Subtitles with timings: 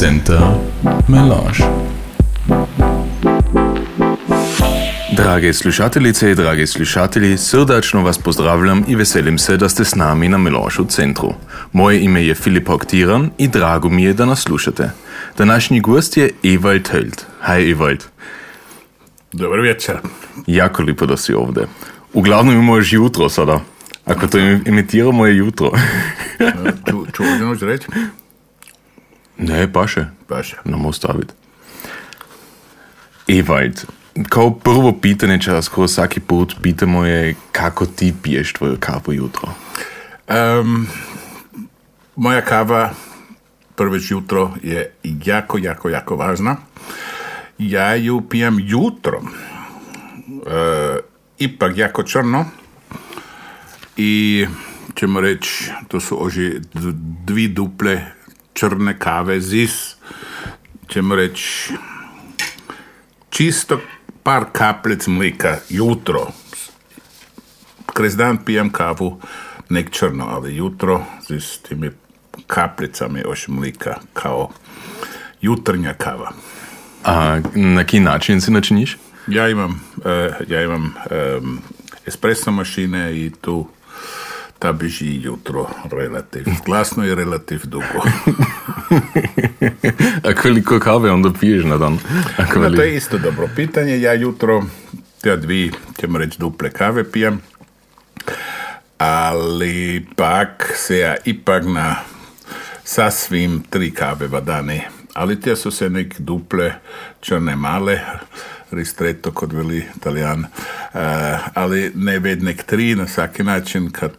[0.00, 0.40] Center
[1.08, 1.64] Melange.
[5.16, 10.28] Drage slušateljice i dragi slušatelji, srdačno vas pozdravljam i veselim se da ste s nami
[10.28, 11.32] na Melange u centru.
[11.72, 14.90] Moje ime je Filip Hoktiran i drago mi je da nas slušate.
[15.38, 17.22] Današnji gost je Ewald Höld.
[17.46, 18.00] Hi Ewald.
[19.32, 19.96] Dobar večer.
[20.46, 21.66] Jako lipo da si ovdje.
[22.12, 23.60] Uglavnom imaš jutro sada.
[24.04, 25.70] Ako to imitiramo je jutro.
[26.90, 27.86] Ču, čuvaš reći?
[29.38, 30.06] Ne, paše.
[30.28, 30.56] Paše.
[30.64, 31.34] Namo staviti.
[33.28, 33.84] Ewald,
[34.28, 39.12] kao prvo pitanje, če vas skoro svaki put pitamo je kako ti piješ tvoju kavu
[39.12, 39.48] jutro?
[40.28, 40.86] Um,
[42.16, 42.90] moja kava
[43.76, 46.56] prvič jutro je jako, jako, jako važna.
[47.58, 49.20] Ja ju pijem jutro.
[50.46, 50.98] E,
[51.38, 52.44] ipak jako črno.
[53.96, 54.46] I
[54.94, 56.52] ćemo reći, to su oži
[57.24, 58.15] dvi duple
[58.56, 59.96] črne kave zis.
[60.88, 61.72] Ćemo reći,
[63.30, 63.80] čisto
[64.22, 66.26] par kapljic mlika jutro.
[67.94, 69.20] Krez dan pijem kavu,
[69.68, 71.90] nek črno, ali jutro s timi
[72.46, 74.50] kapljicami još mlika kao
[75.40, 76.32] jutrnja kava.
[77.04, 78.96] A na koji način si načiniš?
[79.26, 80.94] Ja imam, eh, ja imam
[82.06, 83.68] espresso mašine i tu
[84.58, 87.84] ta beži jutro relativ glasno i relativ dugo.
[90.28, 91.98] A koliko kave onda piješ na dan?
[92.36, 94.00] Ako No, to je isto dobro pitanje.
[94.00, 94.64] Ja jutro
[95.20, 97.40] te dvi, ćemo reći, duple kave pijem.
[98.98, 101.96] Ali pak se ja ipak na
[102.84, 104.88] sasvim tri kave vadane.
[105.14, 106.74] Ali te su se nek duple
[107.20, 108.00] črne male,
[108.70, 110.44] ristretto kod veli italijan.
[110.44, 114.12] Eh, ali ne ved nek tri na svaki način kad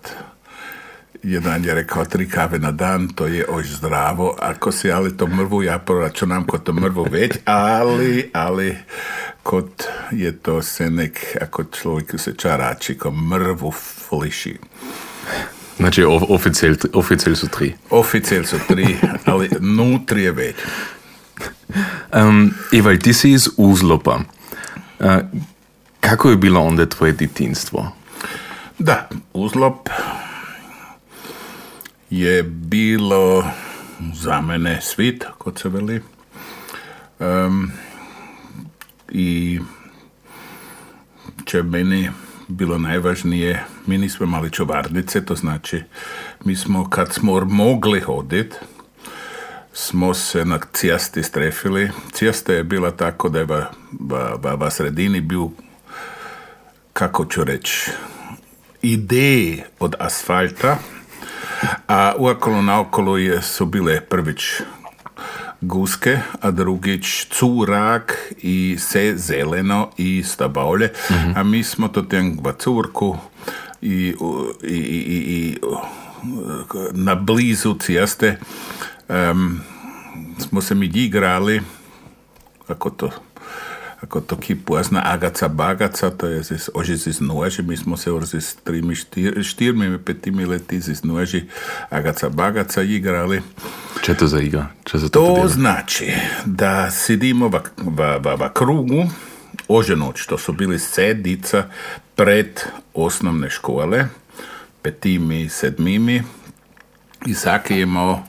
[1.27, 4.35] jedan je rekao tri kave na dan, to je ož zdravo.
[4.39, 8.77] Ako si ali to mrvu, ja proračunam kod to mrvu već, ali, ali
[9.43, 13.71] kod je to se nek, ako človek se čarači, ko mrvu
[14.09, 14.57] fliši.
[15.77, 17.73] Znači, of, oficiel, oficiel su tri.
[17.89, 20.55] Oficel su tri, ali nutri je već.
[22.13, 24.19] Um, Ewald, ti si iz Uzlopa.
[24.99, 25.05] Uh,
[25.99, 27.91] kako je bilo onda tvoje djetinstvo?
[28.79, 29.89] Da, uzlop
[32.09, 33.51] je bilo
[34.13, 36.01] za mene svit, kod se veli.
[37.19, 37.71] Em,
[39.09, 39.59] I
[41.45, 42.09] će meni
[42.47, 45.83] bilo najvažnije, mi nismo imali čuvarnice, to znači
[46.45, 48.55] mi smo kad smo mogli hodit,
[49.73, 51.91] smo se na cijasti strefili.
[52.11, 55.49] Cijasta je bila tako da je va, va, va, sredini bio
[56.93, 57.91] kako ću reći,
[58.81, 60.77] ideje od asfalta,
[61.87, 64.43] a uokolo naokolo je, su bile prvić
[65.61, 70.93] guske, a drugić curak i se zeleno i stabaulje,
[71.35, 72.01] a mi smo to
[72.53, 73.17] curku
[73.81, 75.77] i, u- i, i, i, u-
[76.91, 78.37] na blizu cijeste
[79.09, 79.61] em,
[80.39, 81.61] smo se mi igrali
[82.67, 83.09] kako to
[84.07, 88.41] ako to pozna agaca bagaca, to je zis, oži zis noži, mi smo se orzi
[88.41, 91.43] s trimi štir, štirmi, petimi leti zis noži
[91.89, 93.41] agaca bagaca igrali.
[94.01, 94.69] Če to za igra?
[94.87, 96.07] Če za to, To znači
[96.45, 99.03] da sidimo v, v, v, v krugu,
[99.67, 101.67] ože noć, to su bili sedica
[102.15, 102.63] pred
[102.93, 104.07] osnovne škole,
[104.81, 106.23] petimi, sedmimi,
[107.25, 108.23] i svaki je imao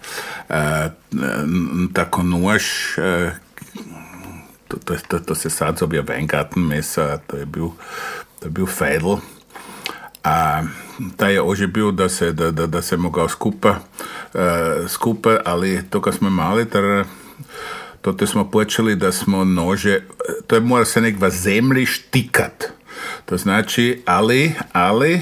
[0.48, 2.62] e, n- tako nož,
[2.98, 3.30] e,
[4.68, 7.68] to, to, to, to se sad zove Weingarten mesa, to je bil,
[8.40, 9.14] to je bil Fedl.
[10.24, 10.62] A
[11.16, 13.78] taj je ože bil, da se, da, da, da se mogao skupa,
[14.34, 17.04] e, skupa, ali to kad smo mali, tar,
[18.00, 20.00] to te smo počeli da smo nože,
[20.46, 22.64] to je mora se nek v zemlji štikat.
[23.24, 25.20] To znači, ali, ali,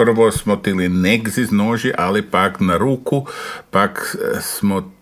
[0.00, 3.26] prvo smo tili nek z noži, ali pak na ruku,
[3.70, 4.92] pak e, smo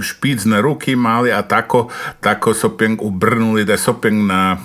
[0.00, 1.90] špic na ruki imali, a tako,
[2.20, 4.56] tako so peng ubrnuli, da so peng na,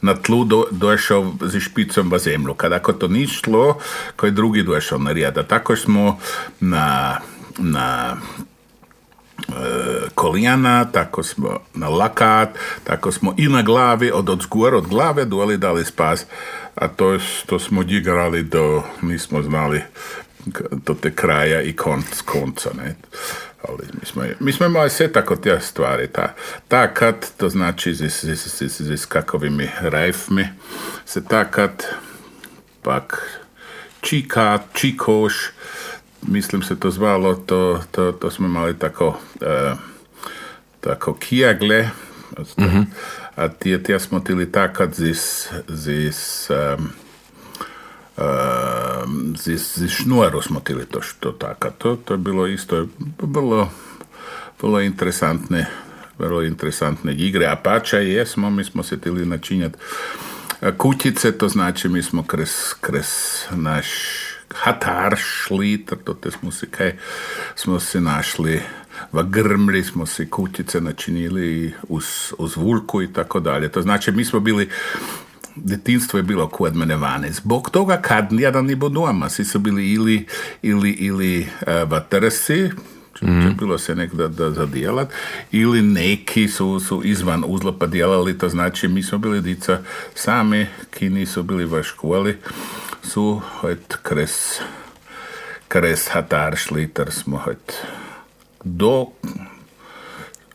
[0.00, 2.54] na tlu do, došao z špicom v zemlju.
[2.54, 3.76] Kad ako to ni šlo,
[4.16, 5.38] ko je drugi došao na rijad.
[5.38, 6.16] A tako smo
[6.60, 7.20] na,
[7.58, 8.16] na
[9.48, 12.48] e, kolijana, tako smo na lakat,
[12.84, 16.26] tako smo i na glavi, od od zgor, od glave doli dali spas,
[16.74, 19.82] a to, to smo igrali do, nismo znali
[20.72, 22.96] do te kraja i konc, konca, ne.
[23.68, 26.06] Ali mi smo, mi smo imali sve tako te stvari.
[26.06, 26.34] Ta,
[26.68, 28.34] ta kad, to znači z, z,
[28.68, 30.48] z, z kakovimi rajfmi,
[31.04, 31.86] se ta kad
[32.82, 33.40] pak
[34.00, 35.34] čikat, čikoš,
[36.22, 39.74] mislim se to zvalo, to, to, to smo imali tako, e,
[40.80, 41.90] tako kijagle,
[43.36, 46.88] a tije, tija smo tili takat zis, zis, um,
[48.16, 51.70] um, zis, zis šnuaru smo tili to što taka.
[51.70, 52.86] To, to je bilo isto
[53.18, 53.70] vrlo,
[54.62, 55.66] vrlo interesantne
[56.20, 57.46] vrlo interesantne igre.
[57.46, 59.78] A pača jesmo, mi smo se tili načinjati
[60.76, 63.86] kutice, to znači mi smo kres, kres naš
[64.54, 66.96] hatar šli, to te smo si kaj,
[67.54, 68.60] smo se našli
[69.12, 72.04] v grmli, smo si kutice načinili uz,
[72.38, 73.68] uz vulku i tako dalje.
[73.68, 74.68] To znači mi smo bili
[75.56, 77.32] detinstvo je bilo kod mene vane.
[77.32, 80.26] Zbog toga kad jedan ni doma, svi su bili ili,
[80.62, 82.00] ili, ili uh, v
[83.12, 83.56] trsi, mm.
[83.58, 85.08] bilo se nek da, da zadjelat,
[85.52, 89.78] ili neki su, su izvan uzlopa djelali, to znači mi smo bili dica
[90.14, 92.36] sami, ki nisu bili v školi,
[93.02, 94.60] su hojt kres,
[95.68, 97.72] kres hatar šliter smo hojt
[98.64, 99.06] do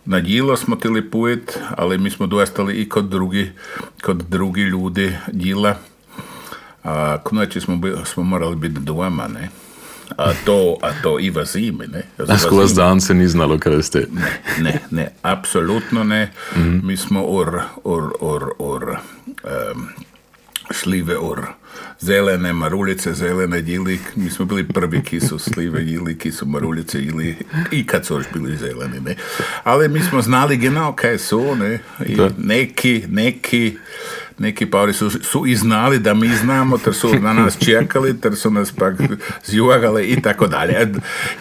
[0.06, 3.52] na djilo smo tili pujet, ali mi smo dostali i kod drugi,
[4.04, 5.76] kod drugi ljudi djila.
[6.84, 9.50] A k smo, smo morali biti doma, ne?
[10.18, 12.04] A to, a to i v zimi, ne?
[12.38, 14.06] Skozi dan se ni znalo, kaj ste?
[14.12, 16.32] Ne, ne, ne, absolutno ne.
[16.56, 16.84] Mm -hmm.
[16.84, 18.98] Mi smo or, or, or, or
[19.44, 19.90] um,
[20.72, 21.48] šlive or
[22.00, 24.00] zelene maruljice, zelene djili.
[24.16, 27.36] Mi smo bili prvi ki su slive djili, ki su maruljice ili
[27.72, 29.16] i kad su još bili zeleni, ne.
[29.64, 31.80] Ali mi smo znali genau kaj su, ne.
[32.06, 33.78] I neki, neki
[34.38, 38.36] neki paori su, su i znali da mi znamo, ter su na nas čekali, ter
[38.36, 38.96] su nas pak
[39.46, 40.92] zjugali i tako dalje.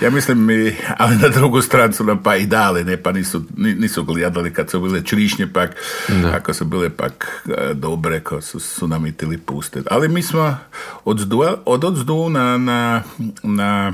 [0.03, 3.43] Ja mislim mi, ali na drugu stranu su nam pa i dali, ne, pa nisu,
[3.57, 5.71] nisu gledali kad su bile črišnje pak,
[6.09, 6.37] da.
[6.37, 9.89] ako su bile pak e, dobre, ko su, su nam itili pustiti.
[9.91, 10.57] Ali mi smo
[11.05, 11.33] od
[11.65, 13.03] od odzdu na, na,
[13.43, 13.93] na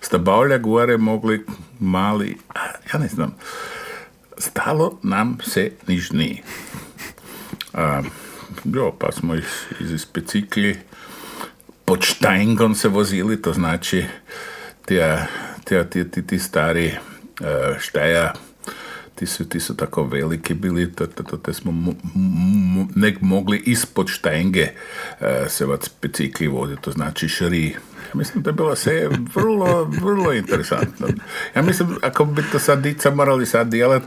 [0.00, 1.46] stabavlja gore mogli
[1.80, 2.38] mali,
[2.92, 3.34] ja ne znam,
[4.38, 6.42] stalo nam se niš nije.
[8.64, 10.76] Jo, pa smo iz, iz bicikli
[11.84, 14.04] pod Štajngom se vozili, to znači
[14.86, 15.26] tja,
[15.64, 16.92] tja, ti, ti, stari
[17.40, 18.32] uh, štaja,
[19.14, 23.20] ti su, ti su tako veliki bili, to, to, to te smo m, m, nek
[23.20, 27.76] mogli ispod Štajnge uh, se vac bicikli voziti, to znači šri
[28.14, 31.06] Mislim da je bilo sve vrlo, vrlo interesantno.
[31.56, 34.02] Ja mislim, ako bi to sad dica morali sad dijelat,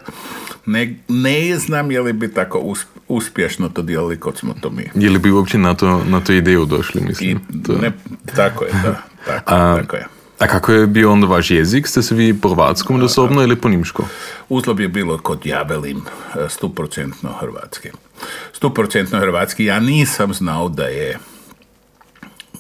[0.65, 2.75] ne, ne znam je li bi tako
[3.07, 4.89] uspješno to dijelili kod smo to mi.
[4.95, 7.29] Je li bi uopće na, to, na tu ideju došli, mislim?
[7.29, 7.73] I, to...
[7.73, 7.91] ne,
[8.35, 9.01] tako je, da.
[9.25, 10.07] Tako, A, tako je.
[10.39, 11.87] A kako je bio onda vaš jezik?
[11.87, 14.03] Ste se vi po hrvatskom dosobno ili po nimško?
[14.49, 16.01] Uzlob je bilo kod ja velim
[16.49, 17.89] stuprocentno hrvatski.
[18.53, 19.65] Stuprocentno hrvatski.
[19.65, 21.17] Ja nisam znao da je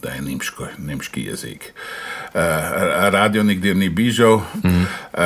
[0.01, 1.73] da je nemško, nemški jezik.
[2.33, 2.41] Uh,
[3.09, 4.81] radio nikdje ni bižal, mm.
[5.13, 5.19] uh,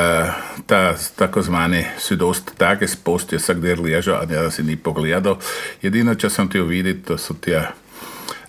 [0.65, 5.37] ta takozvani südost tages post je gdje ležal, a ja si ni pogledal.
[5.81, 7.71] Jedino, če sem ti videti, to so tja,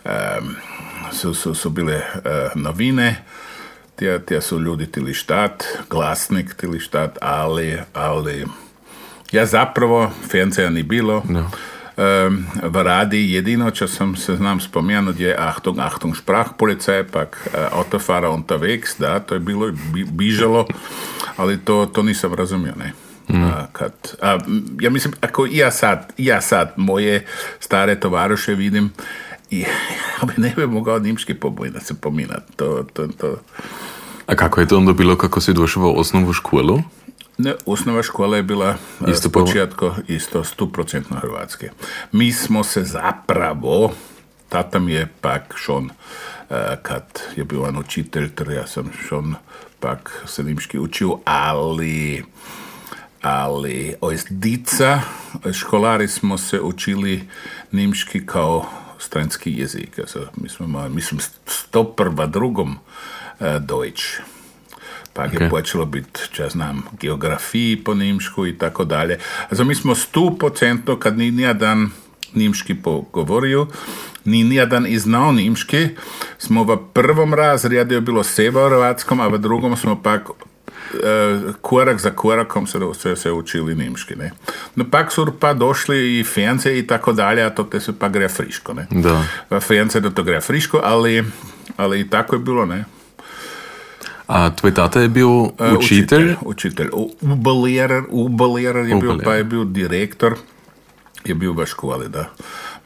[0.04, 0.56] um,
[1.12, 3.24] so, so, so bile uh, novine,
[3.96, 8.44] tja, tja su ljudi tili štat, glasnik tili štat, ali, ali
[9.32, 11.50] ja zapravo, fenceja ni bilo, no
[12.62, 17.38] v radi jedino, če sem se znam spomenuti, je Achtung, Achtung, Sprachpolizei, pak
[17.70, 20.66] Autofahrer unterwegs, da, to je bilo, bi, bižalo,
[21.36, 22.92] ali to, to nisam razumio, ne.
[23.28, 23.44] Mm.
[23.44, 24.38] A, kad, a,
[24.80, 27.26] ja mislim, ako ja sad, ja sad moje
[27.60, 28.90] stare tovaruše vidim,
[29.50, 29.68] ja
[30.28, 32.52] bi ne bi mogao nimški pobojiti, se pominati.
[32.56, 33.36] To, to, to.
[34.26, 36.82] A kako je to onda bilo kako si došao u osnovu školu?
[37.38, 38.76] Ne, osnova škola je bila
[39.06, 41.70] e, isto početko isto stuprocentno hrvatske.
[42.12, 43.92] Mi smo se zapravo,
[44.48, 45.90] tata mi je pak šon,
[46.50, 49.34] e, kad je bio on učitelj, ja sam šon
[49.80, 52.24] pak se nimški učio, ali
[53.22, 55.00] ali ojst dica,
[55.52, 57.28] školari smo se učili
[57.72, 58.66] nimški kao
[58.98, 59.98] stranski jezik.
[60.36, 62.78] mi smo, mislim, sto prva drugom
[63.40, 64.33] e, Deutsch
[65.14, 65.42] pa okay.
[65.42, 69.18] je počelo biti, če znam, geografiji po nemšku i tako dalje.
[69.50, 71.90] Also mi smo stupocentno, kad ni nijedan
[72.34, 73.66] nimški pogovorio,
[74.24, 75.88] ni nijedan i znao nimški,
[76.38, 82.66] smo v prvom razredu bilo severohrvatskom, a v drugom smo pak uh, korak za korakom
[82.66, 84.16] se, se, se učili nimški.
[84.16, 84.32] Ne.
[84.76, 88.08] No pak su pa došli i Fence i tako dalje, a to te se pa
[88.08, 88.74] gre friško.
[88.74, 88.86] Ne.
[88.90, 89.24] Da.
[89.50, 91.24] V Fence da to gre friško, ali,
[91.76, 92.84] ali i tako je bilo, ne.
[94.26, 95.28] A tvoj tata je bil
[95.76, 95.76] učitelj?
[95.76, 96.88] Učitelj, učitelj.
[97.20, 100.38] Ubalerer, ubalerer je bil, pa je bil direktor,
[101.24, 102.30] je bil v školi, da.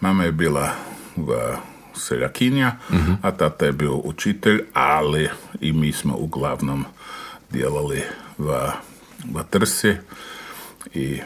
[0.00, 0.75] Mama je bila
[1.16, 1.59] v
[1.95, 3.12] seljakinja, uh mhm.
[3.12, 3.16] -huh.
[3.23, 5.28] a tata je bil učitelj, ali
[5.61, 6.85] i mi smo uglavnom
[7.50, 8.02] djelali
[8.38, 8.47] v,
[9.35, 9.97] v Trsi
[10.95, 11.21] i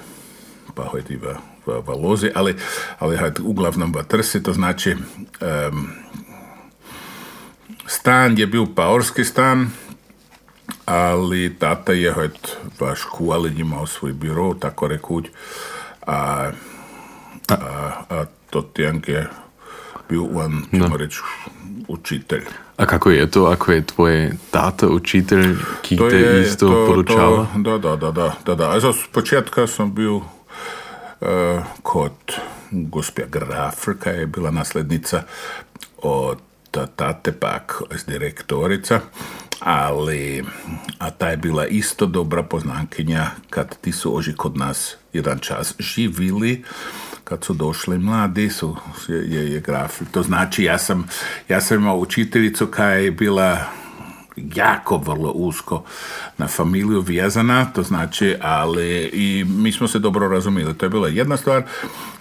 [0.74, 2.56] pa hojde v, v, v Lozi, ali,
[2.98, 5.88] ali hajde uglavnom v Trsi, to znači um,
[7.86, 9.70] stan je bil paorski stan,
[10.84, 12.38] ali tata je hojde
[12.80, 15.26] v školi imao svoj biro, tako rekuć,
[16.06, 16.50] a,
[17.48, 17.56] a,
[18.10, 18.70] a to
[19.06, 19.28] je
[20.08, 21.20] bil on, ćemo reći,
[21.88, 22.44] učitelj.
[22.76, 26.86] A kako je to, ako je tvoj tata učitelj, ki To te je isto to,
[26.86, 27.46] podučava?
[27.54, 28.70] To, da, da, da, da, da, da.
[28.70, 30.22] Also, z početka sam bil uh,
[31.82, 32.12] kod
[32.70, 35.22] gospja Grafrka je bila naslednica
[36.02, 36.38] od
[36.96, 39.00] tate pak direktorica,
[39.60, 40.44] ali
[40.98, 45.74] a ta je bila isto dobra poznankinja kad ti su oži kod nas jedan čas
[45.78, 46.64] živili,
[47.24, 48.76] kad su došli mladi su
[49.08, 49.92] je, je, je graf.
[50.12, 51.08] To znači ja sam,
[51.48, 53.58] ja sam imao učiteljicu koja je bila
[54.36, 55.84] jako vrlo usko
[56.38, 60.74] na familiju vezana, to znači, ali i mi smo se dobro razumjeli.
[60.74, 61.62] To je bila jedna stvar.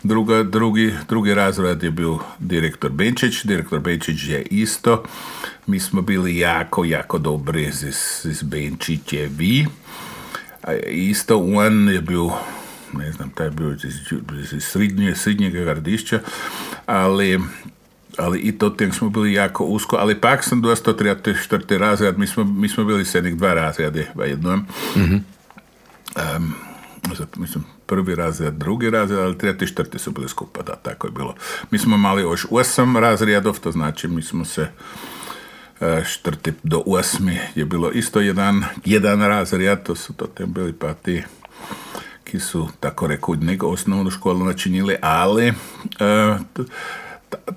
[0.04, 3.44] Druga, drugi, drugi razred je bio direktor Benčić.
[3.44, 5.04] Direktor Benčić je isto.
[5.68, 7.92] Mi smo bili jako, jako dobri z,
[8.24, 9.68] z Benčićevi.
[10.88, 12.32] Isto on je bio
[12.94, 16.20] ne znam, taj je bio iz, iz srednje, srednjega gardišća,
[16.86, 17.40] ali
[18.18, 22.20] ali i to tem smo bili jako usko, ali pak sam dosta tretji, četvrti razred,
[22.20, 24.66] mi smo, mi smo bili sednik dva razrede v jednom.
[24.96, 26.54] Em,
[27.18, 31.12] zato, mislim, prvi razred, drugi razred, ali tretji, četvrti su bili skupa, da, tako je
[31.12, 31.36] bilo.
[31.72, 34.68] Mi smo imali još osam razredov, to znači mi smo se
[35.82, 40.74] e, četvrti do osmi je bilo isto jedan, jedan razred, to su to tem bili
[40.74, 41.24] pa ti
[42.32, 45.54] ki su, tako rekuć, nego osnovnu školu načinili, ali
[45.98, 46.64] t- ta-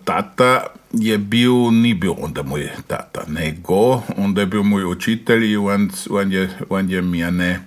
[0.05, 5.57] tata je bil, ni bil onda moj tata, nego onda je bil moj učitelj i
[5.57, 7.61] on, on, je, on je mene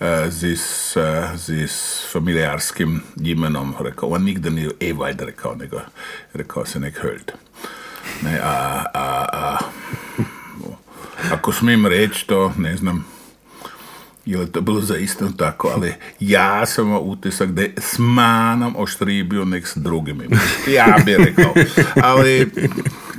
[0.00, 5.80] e, zis, e, zis familijarskim imenom rekao, on nigde nije Ewald rekao, nego
[6.34, 7.32] rekao se nek Höld.
[8.22, 9.58] Ne, a, a, a,
[11.34, 13.15] ako smijem reći to, ne znam,
[14.26, 18.74] je li to bilo zaista tako, ali ja sam imao utisak da je s manom
[18.78, 20.20] oštriji bio nek s drugim.
[20.76, 21.54] Ja bi rekao.
[22.02, 22.50] Ali,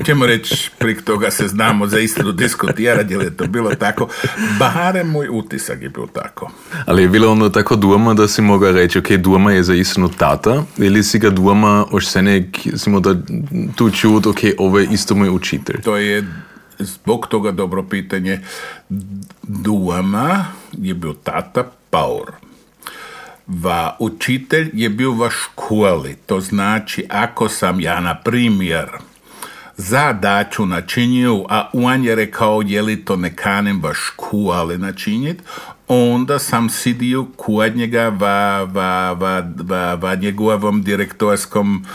[0.06, 4.08] ćemo reći, prik toga se znamo za istinu diskutirati, je li je to bilo tako.
[4.60, 6.52] Barem moj utisak je bio tako.
[6.86, 10.10] Ali je bilo ono tako doma, da si mogao reći, ok, doma je za istinu
[10.18, 13.16] tata, ili si ga doma už se nek, si da
[13.76, 15.82] tu čut, ok, ovo je isto moj učitelj.
[15.82, 16.24] To je
[16.79, 18.39] zbog toga dobro pitanje.
[19.43, 22.31] Doma je bil tata Paur.
[23.48, 26.15] Va učitelj je bil v školi.
[26.25, 28.89] To znači, ako sam ja, na primjer,
[29.77, 35.41] zadaću načinil, a on je rekao, je li to ne kanem v školi načinit,
[35.88, 41.86] onda sam sidio kod njega va, va, va, va, va njegovom direktorskom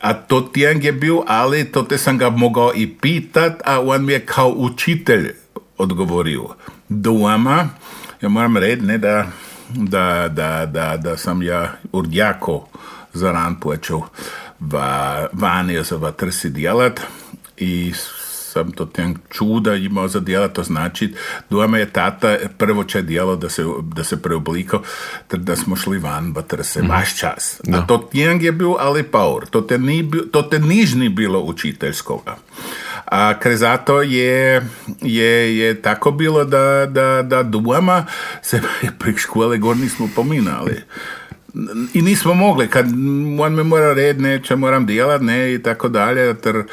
[0.00, 4.04] a to tijang je bil, ali to te sam ga mogao i pitat, a on
[4.04, 5.32] mi je kao učitelj
[5.78, 6.48] odgovorio.
[6.88, 7.68] Doma,
[8.20, 9.26] ja moram reći, ne da,
[9.68, 12.68] da, da, da, da sam ja urđako
[13.12, 14.02] zaran počeo
[14.60, 17.00] va, vani za va trsi djelat
[17.56, 17.92] i
[18.54, 21.14] sam to ten čuda imao za djela, to znači
[21.50, 24.82] doma je tata prvo će djelo da se, da se preoblikao,
[25.30, 27.60] da smo šli van ba trse, vaš čas.
[27.72, 32.36] A to tjeng je bil ali paur, to te, ni, to te nižni bilo učiteljskoga.
[33.04, 34.62] A krezato je,
[35.02, 38.06] je, je tako bilo da, da, da doma
[38.42, 38.62] se
[38.98, 40.82] prek škole gor nismo pominali.
[41.94, 42.86] I nismo mogli, kad
[43.40, 46.64] on me mora red, neće moram djelat, ne, i tako dalje, ter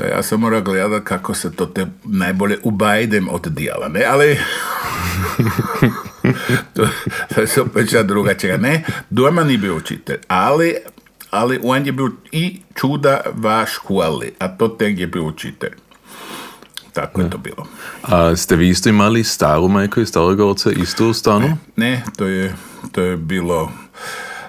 [0.00, 4.38] to ja sam mora gledat kako se to te najbolje ubajdem od dijela, ne, ali
[6.74, 6.88] to,
[7.34, 10.76] to je se opet sad drugačija, ne, doma nije bio učitelj, ali,
[11.30, 15.72] ali on je bio i čuda va školi, a to tek je bio učitelj.
[16.92, 17.66] Tako je to bilo.
[18.02, 21.56] A ste vi isto imali staru majku i starog oca isto u stanu?
[21.76, 22.54] Ne, to je,
[22.92, 23.72] to je bilo...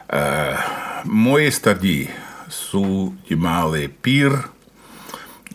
[0.09, 0.57] eh,
[1.05, 2.07] moji stariji
[2.49, 4.31] su imali pir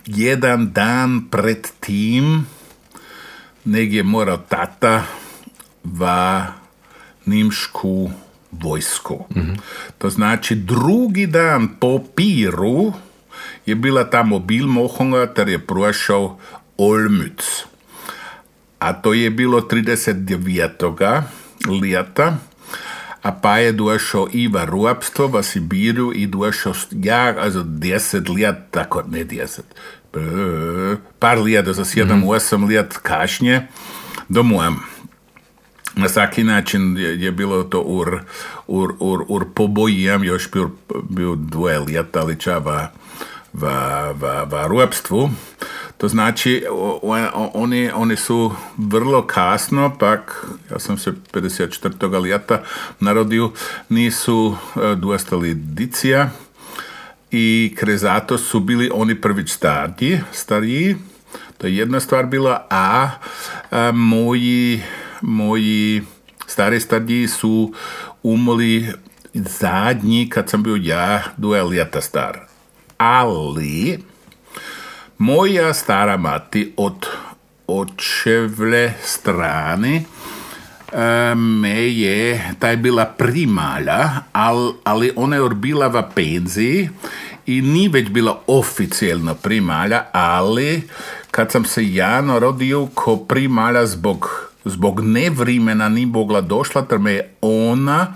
[0.06, 2.46] jedan dan pred tim
[3.64, 5.02] negdje morao tata
[5.84, 6.46] va
[7.24, 8.10] nimšku
[8.50, 9.24] vojsku.
[9.98, 12.92] To znači drugi dan po piru
[13.66, 16.38] je bila tamo bilmohonga, ter je prošao
[16.78, 17.64] Olmütz.
[18.78, 21.22] A to je bilo 39.
[21.80, 22.36] lijeta,
[23.22, 28.56] a pa je došao i v ropstvo v Sibiru i došao, ja, also 10 let,
[28.70, 29.60] tako, ne 10,
[31.18, 31.38] par
[31.84, 33.66] 7, 8 let kašnje,
[34.28, 34.72] domov.
[35.96, 36.44] na svaki
[36.96, 38.20] je, bilo to ur,
[38.66, 40.68] ur, ur, ur pobojem, još bil,
[41.08, 42.92] bil dvoje leta ličava
[43.52, 43.64] v,
[44.20, 45.28] v.
[45.96, 46.64] To znači,
[47.54, 52.22] oni, oni su vrlo kasno, pak, ja sam se 54.
[52.22, 52.62] leta
[53.00, 53.52] narodio,
[53.88, 56.30] nisu e, dostali dicija
[57.36, 60.96] i krezato su bili oni prvič stariji, stariji,
[61.58, 63.10] to je jedna stvar bila, a,
[63.70, 64.82] a moji,
[65.20, 66.02] moji
[66.46, 67.72] stari stariji su
[68.22, 68.92] umrli
[69.34, 72.40] zadnji kad sam bio ja dvoje leta star.
[72.98, 73.98] Ali
[75.18, 77.06] moja stara mati od
[77.66, 80.04] očevle strane
[81.36, 84.10] me je, ta je bila primalja,
[84.84, 86.88] ali ona je bila v penziji
[87.46, 90.82] i ni već bila oficijelno primalja, ali
[91.30, 97.12] kad sam se ja narodio ko primalja zbog, zbog nevrimena ni mogla došla, ter me
[97.12, 98.14] je ona,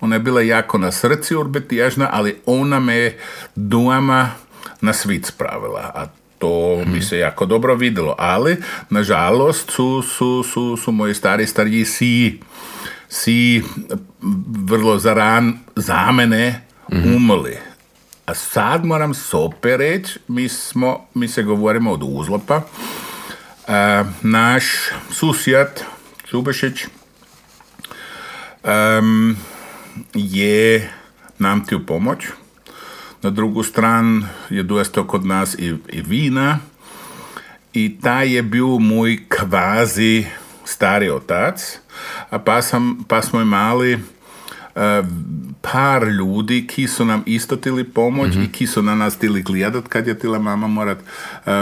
[0.00, 3.18] ona je bila jako na srci urbetijažna, ali ona me je
[3.54, 4.30] doma
[4.80, 6.06] na svit spravila, a
[6.38, 8.56] to mi se jako dobro vidjelo, ali
[8.90, 12.40] nažalost su, su, su, su moji stari stariji si,
[13.08, 13.62] si
[14.66, 16.60] vrlo zaran za mene
[17.16, 17.69] umrli.
[18.30, 22.62] A sad moram sope reći, mi, smo, mi se govorimo od uzlopa.
[23.68, 24.64] A, naš
[25.10, 25.68] susjed
[26.28, 26.84] Čubešić
[28.64, 29.36] um,
[30.14, 30.90] je
[31.38, 32.18] nam ti u pomoć.
[33.22, 36.58] Na drugu stranu je dosta kod nas i, i vina.
[37.72, 40.26] I ta je bio moj kvazi
[40.64, 41.78] stari otac.
[42.30, 44.00] A pa, sam, pa smo imali uh,
[45.60, 49.88] par ljudi ki su nam isto tili pomoć i ki su na nas tili gledat
[49.88, 50.98] kad je tila mama morat
[51.46, 51.52] uh,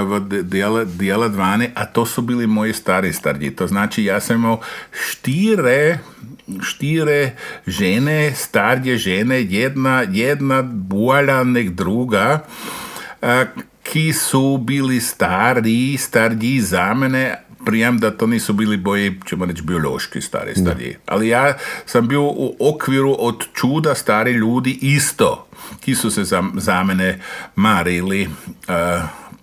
[0.43, 3.51] djelat, djelat vani, a to su bili moji stari starji.
[3.51, 4.61] To znači ja sam imao
[4.93, 5.99] štire
[6.63, 12.45] štire žene, starje žene, jedna, jedna bolja nek druga,
[13.23, 13.29] uh,
[13.83, 19.63] ki su bili stari, starji za mene, prijem da to nisu bili boji, ćemo reći,
[19.63, 20.97] biološki stari stariji.
[21.07, 21.55] Ali ja
[21.87, 25.47] sam bio u okviru od čuda stari ljudi isto,
[25.81, 27.21] ki su se za, za mene
[27.57, 28.27] marili,
[28.69, 29.03] uh,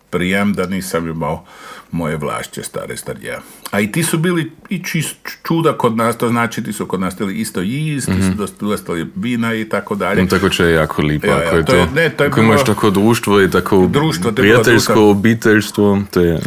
[0.10, 1.46] prijem da nisam imao
[1.92, 3.40] moje vlašće stare starija.
[3.72, 7.00] A i ti su bili i čist čuda kod nas, to znači ti su kod
[7.00, 8.22] nas tili isto jist, mm-hmm.
[8.22, 10.22] ti su dostali vina i tako dalje.
[10.22, 11.28] No, tako će je jako lipa.
[11.28, 13.42] Ja, ja, ako je to to, je- ne, to je ako bilo- imaš tako društvo
[13.42, 16.40] i tako Društvo, prijateljsko, obiteljstvo, to je,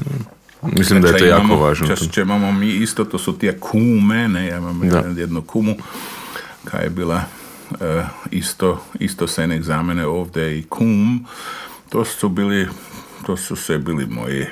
[0.63, 1.97] mislim da je to Če jako imamo, važno.
[1.97, 5.05] Če, če imamo mi isto, to su tije kume, ne, ja imam Da.
[5.17, 5.77] jednu kumu,
[6.65, 7.25] kaj je bila
[7.81, 11.27] eh, isto, isto senek za mene ovdje i kum,
[11.89, 12.69] to su bili,
[13.27, 14.47] to su sve bili moji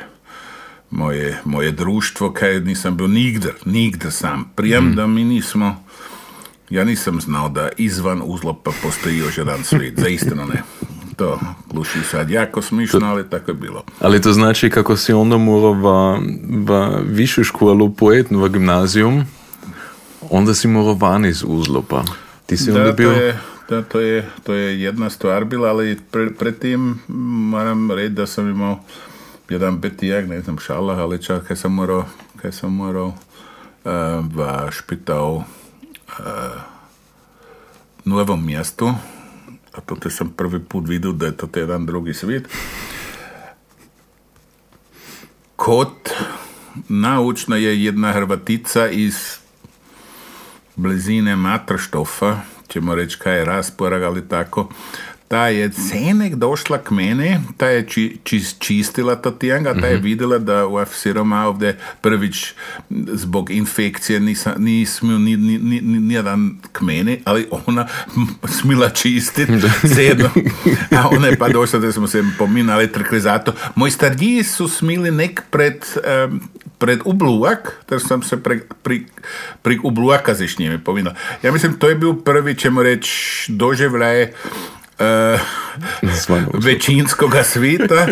[0.91, 4.51] moje, moje društvo, kaj nisam bio nigdje, nigdje sam.
[4.55, 5.85] Prijem da mi nismo,
[6.71, 10.63] ja nisam znao da izvan uzlopa postoji još jedan svijet, zaistino ne.
[11.17, 11.41] To
[11.73, 13.85] gluši sad jako smišno, ali tako je bilo.
[14.01, 16.19] Ali to znači kako si onda morao v,
[16.67, 19.25] v višu školu pojet, v gimnazijum,
[20.31, 22.03] onda si morao van iz uzlopa.
[22.47, 23.13] Ti si onda Da, bio...
[23.13, 26.99] to je, da, to je, to je jedna stvar bila, ali pre, predtim
[27.51, 28.79] moram reći da sam imao
[29.49, 32.05] jedan betijak, ne znam, šala, ali čak kaj sam morao,
[32.37, 33.93] kaj sam morao uh,
[34.35, 35.45] v špitao uh,
[38.05, 38.95] novom mjestu,
[39.85, 42.49] Tudi sem prvi put videl, da je to en drugi svet.
[45.57, 46.11] Kot
[46.89, 49.39] naučna je jedna Hrvatica iz
[50.77, 52.37] blizine Matrštofa,
[52.69, 54.69] če mu rečemo, kaj je razporag ali tako.
[55.29, 59.97] Ta je cenek došla k meni, ta je či, čis- čistila to tijanga, ta je
[59.97, 62.55] vidjela da u siroma ovdje prvič
[63.13, 67.87] zbog infekcije nisam, ni smio ni, ni, ni, ni, nijedan k meni, ali ona
[68.49, 69.49] smila čistit
[69.97, 70.31] sedno.
[70.99, 73.53] A ona je pa došla da smo se pominali trkli zato.
[73.75, 76.41] Moji stariji su smili nek pred, em,
[76.79, 79.07] pred ubluak, ter sam se pre, pri,
[79.63, 80.79] pri ubluaka z njimi.
[81.43, 84.33] Ja mislim, to je bil prvi, ćemo reći, doživljaj.
[86.65, 88.07] većinskoga svita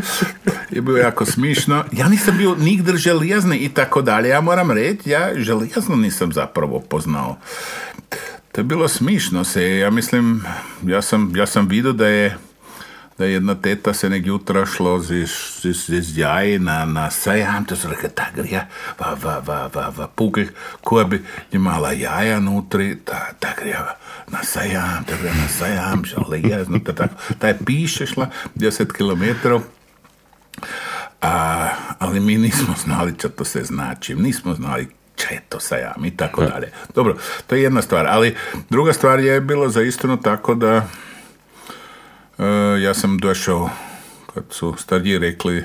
[0.71, 1.85] je bilo jako smišno.
[1.93, 4.29] Ja nisam bio nigdje željezni i tako dalje.
[4.29, 7.37] Ja moram reći, ja željezno nisam zapravo poznao.
[8.53, 9.77] To je bilo smišno se.
[9.77, 10.45] Ja mislim,
[10.83, 12.37] ja sam, ja sam vidio da je
[13.19, 17.11] da je jedna teta se nek jutra šlo z, z, z, z jaji na, na
[17.11, 18.67] sajam, to se rekao, tak grija,
[19.01, 20.47] va, va, va, va, va, pukaj,
[20.81, 21.23] koja bi
[21.53, 23.97] imala jaja nutri, ta, ta grija
[24.31, 29.63] na sajam, ta grija na sajam, železno, ta, tako, ta je piše šla 10 kilometrov,
[31.21, 36.45] a, ali mi nismo znali čo to se znači, nismo znali četo sajam i tako
[36.45, 36.73] dalje.
[36.95, 38.37] Dobro, to je jedna stvar, ali
[38.71, 40.89] druga stvar je bilo zaistinu tako da
[42.39, 42.45] e,
[42.83, 43.71] ja sam došao
[44.35, 45.65] kad su stariji rekli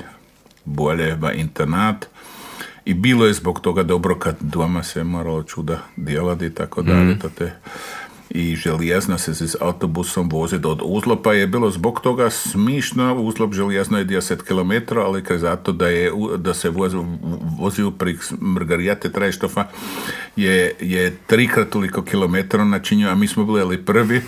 [0.64, 2.06] bolje va internat.
[2.84, 7.18] I bilo je zbog toga dobro kad doma se moralo čuda djelati i tako dalje,
[7.18, 7.52] to te
[8.30, 11.32] i željezno se s autobusom vozi do Uzlopa.
[11.32, 16.12] Je bilo zbog toga smišno, Uzlop željezno je 10 km, ali kaj zato da, je,
[16.36, 16.96] da se vozi,
[17.58, 19.64] vozio pri Margarijate Trajštofa
[20.36, 24.22] je, je trikrat toliko kilometara načinio, a mi smo bili prvi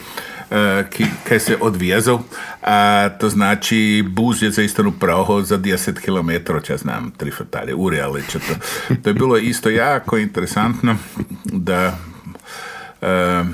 [0.91, 2.19] ki, kaj se odvijezal.
[2.63, 7.75] A, to znači, buz je za istinu pravo za 10 km, če znam, tri fatalje,
[7.75, 8.55] ure, ali če to.
[9.03, 10.97] To je bilo isto jako interesantno
[11.45, 11.99] da
[13.03, 13.45] e,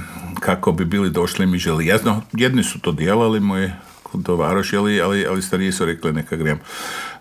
[0.40, 2.22] kako bi bili došli mi željezno.
[2.32, 3.70] Jedni su to djelali, moji
[4.24, 6.58] tovaroši, ali, ali, ali stariji su rekli neka grem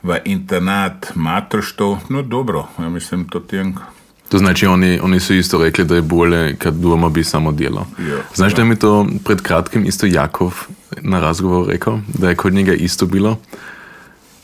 [0.04, 2.00] v internat matrošto.
[2.10, 3.76] No dobro, ja mislim to tijem
[4.30, 7.86] To znači oni, oni su isto rekli da je bolje kad doma bi samo djelao.
[8.10, 10.54] Jo, Znaš da mi to pred kratkim isto Jakov
[11.02, 13.38] na razgovoru rekao, da je kod njega isto bilo?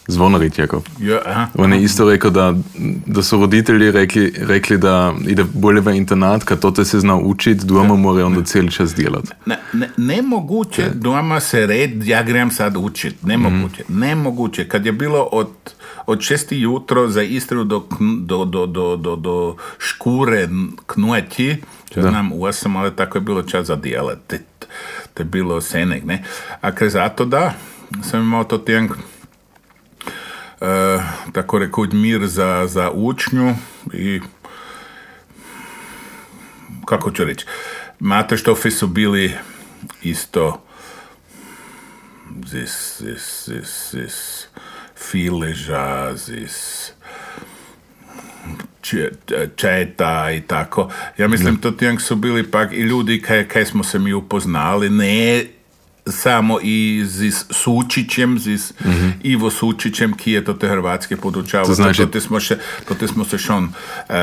[0.07, 0.83] Zvonarit Jakov.
[0.99, 1.47] Ja, aha.
[1.55, 2.53] On je isto rekao da,
[3.05, 7.57] da su roditelji rekli, rekli da ide bolje v internat, kad to se zna učit,
[7.57, 9.23] doma mora onda cijeli čas djelat.
[9.45, 14.67] Ne, ne, nemoguće doma se red, ja grem sad učit, nemoguće, nemoguće.
[14.67, 15.49] Kad je bilo od,
[16.05, 17.87] od šesti jutro za Istru do,
[18.21, 20.49] do, do, do, do, do škure
[20.85, 21.57] knueti,
[21.89, 24.19] če znam u osam, ali tako je bilo čas za djelat.
[24.27, 24.35] To,
[25.13, 26.23] to je bilo senek, ne?
[26.61, 27.53] A kaj zato da,
[28.03, 28.91] sam imao to tjenk,
[30.61, 30.99] e,
[31.31, 33.55] tako rekoč mir za, za učnju
[33.93, 34.21] i
[36.85, 37.45] kako ću reći,
[37.99, 39.33] Mateštofi su bili
[40.01, 40.61] isto
[42.45, 44.42] zis, zis, zis, zis
[45.03, 45.85] fileža,
[46.17, 46.89] zis
[48.81, 49.11] če-
[49.55, 50.87] četa i tako.
[51.17, 54.89] Ja mislim, to tijank su bili pak i ljudi kaj, kaj smo se mi upoznali,
[54.89, 55.45] ne
[56.05, 58.73] samo i s Sučićem, s
[59.23, 61.67] Ivo Sučićem, ki je to te Hrvatske podučavao.
[61.67, 63.69] To znači- to, te smo, še, to te smo se šon,
[64.09, 64.13] e,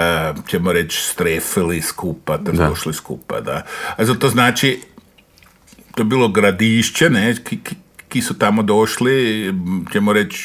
[0.47, 2.69] ćemo reći, strefili skupa, te Da.
[2.69, 3.63] došli skupa, da.
[3.97, 4.81] A zato znači,
[5.95, 7.75] to je bilo gradišće, ne, ki, ki,
[8.09, 9.45] ki su tamo došli,
[9.93, 10.45] ćemo reći,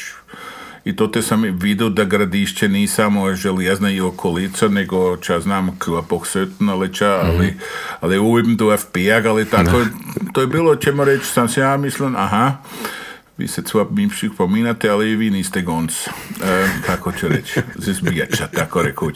[0.86, 5.80] i to te sam vidio da gradišće ni samo željezna i okolica, nego ča znam
[5.80, 7.54] Klapohsötna leča, ali,
[8.00, 9.82] ali uvijek do FPG, ali tako,
[10.34, 12.52] to je bilo, ćemo reći, sam se ja mislim, aha,
[13.38, 15.92] vi se cva bivših pominate, ali i vi niste gonc.
[15.98, 16.08] E,
[16.82, 19.16] kako ću reći, zizbijača, tako rekuć.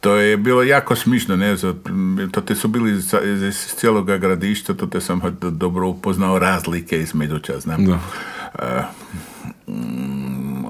[0.00, 1.74] To je bilo jako smišno, ne, za-
[2.30, 6.98] to te su bili iz iz cijeloga gradišta, to te sam do- dobro upoznao razlike
[6.98, 7.84] između ča, znam.
[7.84, 7.98] Da.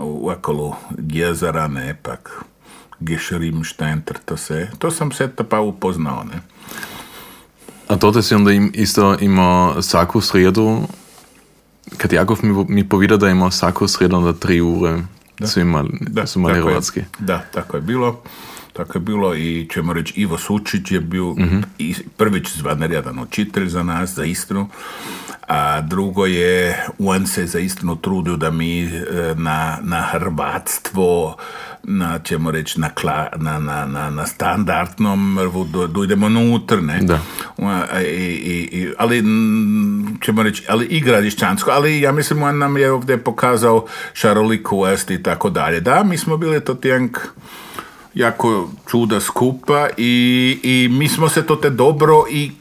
[0.01, 2.45] U okolo jezera, ne, pak
[3.01, 6.40] Gešerimštenter, to se, to sam se pa upoznao, ne.
[7.88, 10.81] A to si onda im isto imao svaku sredu,
[11.97, 14.99] kad Jakov mi, mi povida da imao svaku sredu onda tri ure
[15.47, 15.90] su imali,
[16.27, 16.73] su imali tako je.
[16.73, 17.01] hrvatski.
[17.18, 18.23] Da, tako je bilo.
[18.73, 21.35] Tako je bilo i ćemo reći Ivo Sučić je bio
[21.79, 24.66] i prvić zvan jedan učitelj za nas, za Istru,
[25.48, 28.90] a drugo je, on se za Istinu trudio da mi e,
[29.37, 31.37] na, na hrvatstvo,
[31.83, 35.38] na, ćemo reći, na, kla, na, na, na, na standardnom
[35.88, 37.00] dojdemo unutar, ne?
[37.02, 37.20] Da.
[38.00, 39.18] I, i, i, ali
[40.24, 45.22] ćemo reći, ali i gradišćansko, ali ja mislim on nam je ovdje pokazao šarolikost i
[45.22, 45.81] tako dalje.
[45.81, 47.18] Da, mi smo bili to tjenk
[48.14, 52.52] jako čuda skupa i, i mi smo se to te dobro i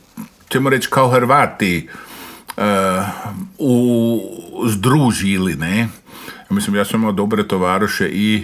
[0.50, 2.11] ćemo reći kao Hrvati uh,
[3.58, 4.20] u,
[4.68, 5.88] združili, ne?
[6.50, 8.44] Mislim, ja sam imao dobre tovaroše i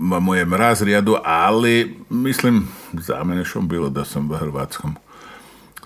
[0.00, 4.96] u mojem razredu, ali mislim, za mene što bilo da sam u Hrvatskom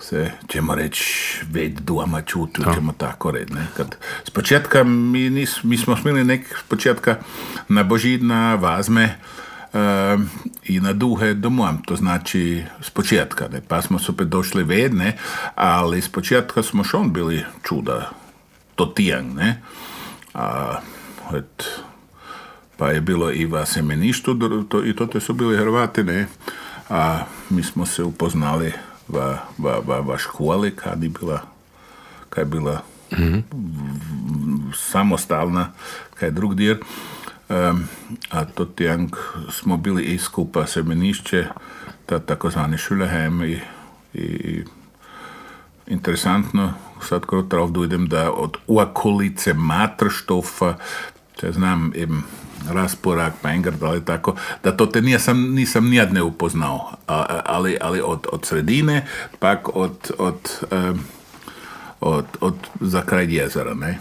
[0.01, 3.53] se, ćemo reći, već doma čuti, ćemo tako reći.
[3.53, 3.67] Ne?
[3.77, 7.15] Kad, s početka mi, nis, mi smo smili nek s početka
[7.67, 9.19] na Božidna vazme
[10.63, 13.61] i na duhe domov, to znači s početka, ne?
[13.67, 15.17] pa smo se opet došli ved, ne?
[15.55, 18.09] ali s početka smo šon bili čuda,
[18.75, 19.61] to tijang, ne?
[20.33, 20.79] A,
[21.35, 21.63] et,
[22.77, 26.27] pa je bilo i va semeništu, dr- to, i to te su bili Hrvati, ne?
[26.89, 28.73] A mi smo se upoznali
[29.07, 31.41] va, va, va, va školi, kad je bila,
[32.29, 33.41] kad je bila v-
[34.75, 35.71] samostalna,
[36.19, 36.79] kaj drug dir.
[37.49, 37.87] Um,
[38.29, 39.15] a to tjang
[39.51, 41.45] smo bili i skupa semenišće,
[42.05, 43.59] ta takozvani Šulehem i,
[44.13, 44.63] i,
[45.87, 50.73] interesantno, sad ko pravdu idem da od u okolice Matrštofa,
[51.39, 52.23] če znam, im
[52.69, 58.01] Rasporak, Pengard, ali tako, da to te nisam, nisam nijad ne upoznao, a, ali, ali
[58.01, 59.07] od, od sredine,
[59.39, 60.99] pak od, od, um,
[61.99, 63.99] od, od za kraj jezera, ne.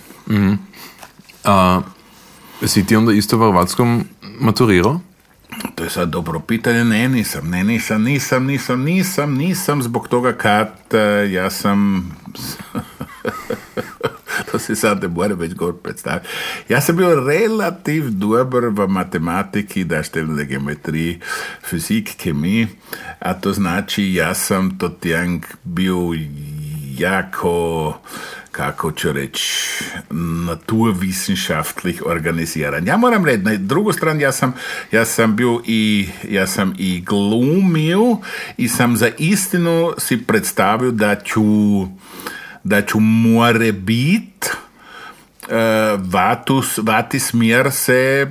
[1.44, 1.80] A
[2.66, 4.04] si onda isto v Hrvatskom
[4.40, 5.00] maturirao?
[5.74, 10.32] To je sad dobro pitanje, ne nisam, ne nisam, nisam, nisam, nisam, nisam, zbog toga
[10.32, 12.10] kad e, ja sam,
[14.52, 16.28] to se sad ne moram već govor predstaviti,
[16.68, 21.20] ja sam bio relativ dobar v matematiki, daštelne geometriji,
[21.70, 22.68] fizik, kemiji,
[23.18, 25.98] a to znači ja sam to tjang bio
[26.98, 27.98] jako
[28.56, 29.84] kako ću reći,
[30.46, 32.86] naturwissenschaftlich organiziran.
[32.86, 34.54] Ja moram reći, na drugu stranu ja sam,
[34.92, 38.16] ja sam bio i, ja sam i glumio
[38.56, 41.42] i sam za istinu si predstavio da ću,
[42.64, 44.50] da ću more bit
[45.42, 48.30] uh, vatus, vati smjer se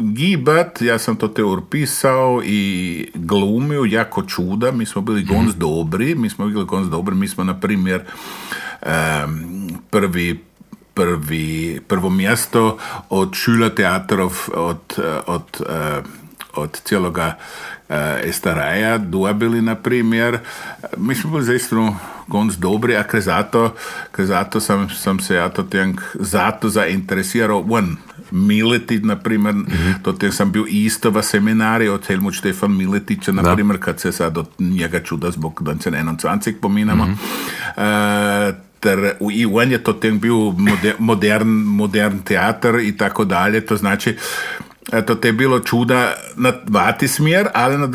[0.00, 6.14] gibat, ja sam to te pisao i glumio jako čuda, mi smo bili gonz dobri,
[6.14, 8.02] mi smo bili gonz dobri, mi smo na primjer
[9.90, 10.44] prvi
[10.94, 15.60] prvi, prvo mjesto od šula teatrov od, od,
[16.54, 17.38] od cijeloga
[18.24, 20.38] Estaraja dobili, na primjer.
[20.96, 23.74] Mi smo bili zaistinu gonc dobri, a kaj zato,
[24.12, 27.96] kaj zato sam, sam se ja to tjank zato zainteresirao on
[28.30, 29.94] Miletit, na primjer, mm-hmm.
[30.02, 33.54] to te sam bio isto v seminari od Helmut Štefan Miletića, na Da.
[33.54, 37.08] primjer, kad se sad od njega čuda zbog 1921 pominamo.
[37.76, 43.64] E, ter, I on je to tem bil moder, modern, modern teater i tako dalje,
[43.66, 44.16] to znači
[45.06, 47.86] to te je bilo čuda na vati smjer, ali na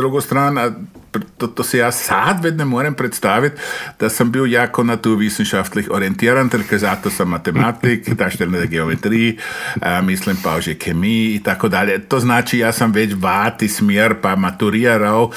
[0.57, 0.98] a pr-
[1.37, 3.55] to, to se ja sad već ne moram predstaviti,
[3.99, 9.37] da sam bio jako naturwissenschaftlich orientiran, ker zato sam matematik, daštelne geometriji,
[9.81, 11.99] a, mislim pa už kemiji i tako dalje.
[11.99, 15.31] To znači ja sam već vati smjer pa maturirao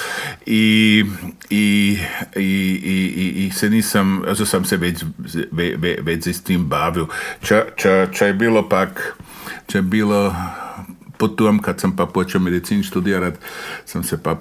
[0.46, 1.04] i,
[1.50, 1.98] i,
[2.37, 2.42] i,
[2.85, 5.04] i, i, i se nisam, also sam se već,
[5.52, 7.06] ve, ve, već s tim bavio.
[7.42, 9.16] Če, če, če je bilo pak,
[9.66, 10.35] če je bilo
[11.16, 13.35] potom, kad sam pa počeo medicin študirat,
[13.85, 14.40] sam se pa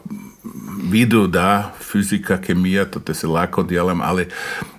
[0.92, 4.28] vidio da fizika, kemija, to te se lako djelam, ali,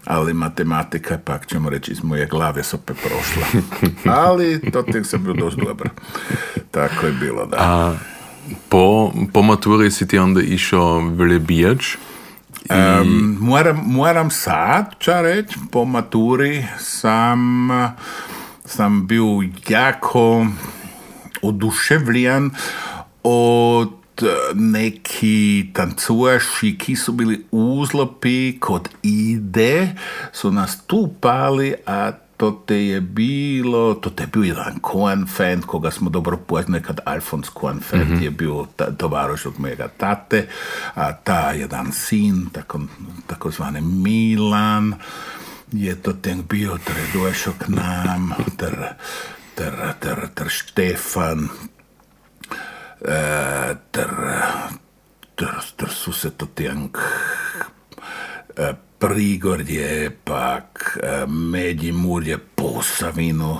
[0.04, 3.62] ali matematika, pak ćemo reći, iz moje glave se opet prošla.
[4.24, 5.88] ali to tek sam bio dosta dobar.
[6.70, 7.56] Tako je bilo, da.
[7.60, 7.96] A
[8.68, 11.96] po, po maturi si ti onda išao v Lebijač?
[12.70, 17.68] Um, moram, moram sad, ča reći, po maturi sam,
[18.64, 19.24] sam bio
[19.68, 20.46] jako
[21.42, 22.50] oduševljen
[23.22, 24.01] od
[24.54, 29.96] neki tancuaši ki su bili uzlopi kod ide
[30.32, 36.10] su nastupali a to te je bilo, to te je bio jedan Cohen koga smo
[36.10, 37.80] dobro poznali kad Alfons Cohen
[38.22, 40.48] je bio ta, tovaroš od mojega tate,
[40.94, 42.80] a ta jedan sin, tako,
[43.26, 44.94] takozvani Milan,
[45.72, 48.74] je to ten bio, ter je došao k nam, ter,
[49.54, 51.48] ter, ter, ter Štefan,
[53.90, 54.14] tr,
[55.34, 56.98] tr, tr susetotjank
[58.56, 63.58] e, Prigorje, pak e, Medimurje, Posavinu,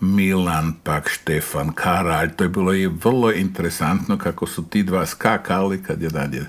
[0.00, 2.30] Milan, pak Štefan Karalj.
[2.36, 6.46] To je bilo i vrlo interesantno kako su ti dva skakali kad je nadje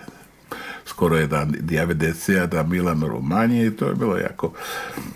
[1.02, 4.54] skoro jedan diabedecija da Milan u Romaniji i to je bilo jako.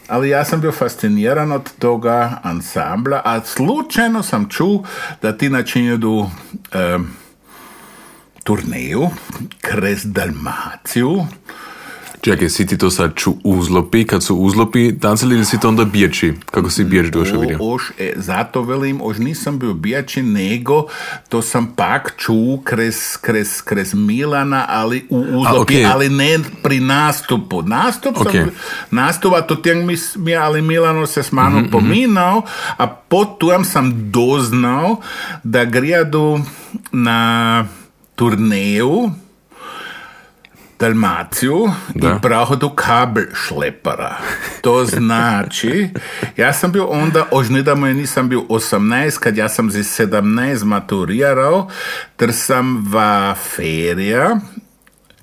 [0.08, 4.84] Ali ja sam bio fasciniran od toga ansambla, a slučajno sam čuo
[5.22, 6.30] da ti načinju
[6.72, 7.08] em,
[8.44, 9.10] turneju
[9.62, 11.26] krez Dalmaciju.
[12.26, 15.86] Čekaj, si ti to sad ču uzlopi, kad su uzlopi tancali ili si to onda
[15.86, 16.34] biječi?
[16.52, 17.58] Kako si bijeć došao vidio?
[17.62, 20.86] O, Ož, e, zato velim, ož nisam bio bijači, nego
[21.30, 25.86] to sam pak čuo krez, krez, krez Milana, ali u uzlopi, okej.
[25.86, 27.62] ali ne pri nastupu.
[27.62, 28.46] Nastup sam, Okej.
[28.92, 32.42] nastup, a to tijeng mi, mi, ali Milano se s mano pominao,
[32.78, 34.98] a potom sam doznao
[35.44, 36.40] da grijadu
[36.92, 37.68] na
[38.16, 39.12] turneju
[40.80, 42.08] Dalmaciju Da.
[42.08, 44.18] i prahodu kabel šlepara.
[44.62, 45.90] To znači,
[46.38, 51.70] ja sam bio onda, ožnidamo nisam bio 18, kad ja sam za 17 maturirao,
[52.16, 54.40] ter sam va ferija,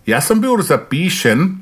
[0.07, 1.59] ja sam bio zapišen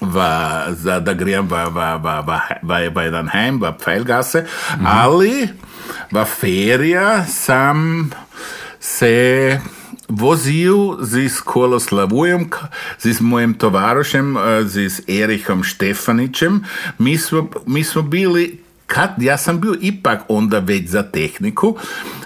[0.00, 4.46] va, za da grijem va, va, va, va, va, va jedan heim, va Pfeilgasse,
[4.84, 5.48] ali
[6.10, 8.10] va ferija sam
[8.80, 9.60] se
[10.08, 12.50] vozil z Koloslavujem,
[12.98, 16.64] z mojim tovarošem, z Erichom Štefanićem.
[16.98, 21.76] Mi smo, mi smo bili kad ja sam bio ipak onda već za tehniku,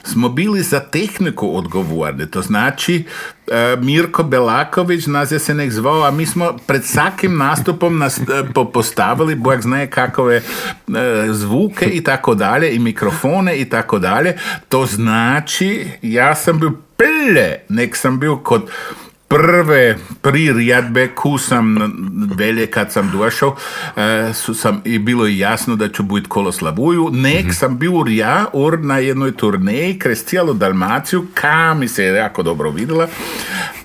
[0.05, 2.31] smo bili za tehniku odgovorni.
[2.31, 3.05] To znači,
[3.81, 8.23] Mirko Belaković nas je se nek zvao, a mi smo pred svakim nastupom nas e,
[8.73, 10.43] postavili, bojak znaje kakove e,
[11.31, 14.37] zvuke i tako dalje, i mikrofone i tako dalje.
[14.69, 18.71] To znači, ja sam bio plje, nek sam bio kod
[19.29, 21.77] prve pririjadbe ku sam
[22.37, 23.57] velje kad sam došao
[23.97, 27.55] e, su sam i bilo je jasno da ću biti koloslavuju nek mm-hmm.
[27.55, 32.71] sam bio ja or na jednoj turneji kroz cijelu Dalmaciju ka mi se jako dobro
[32.71, 33.09] vidjela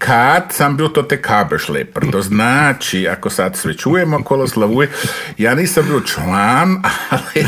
[0.05, 4.89] kad sam bio to te kabešleper to znači ako sad sve čujemo koloslavuje
[5.37, 7.45] ja nisam bio član ali,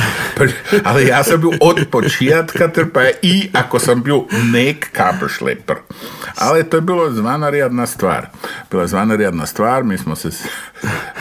[0.83, 5.77] ali ja sam bio od početka trpa i ako sam bio nek kabešleper
[6.37, 8.27] ali to je bilo zvana riadna stvar.
[8.71, 10.29] Bila je zvana riadna stvar, mi smo se,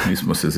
[0.09, 0.51] mi smo se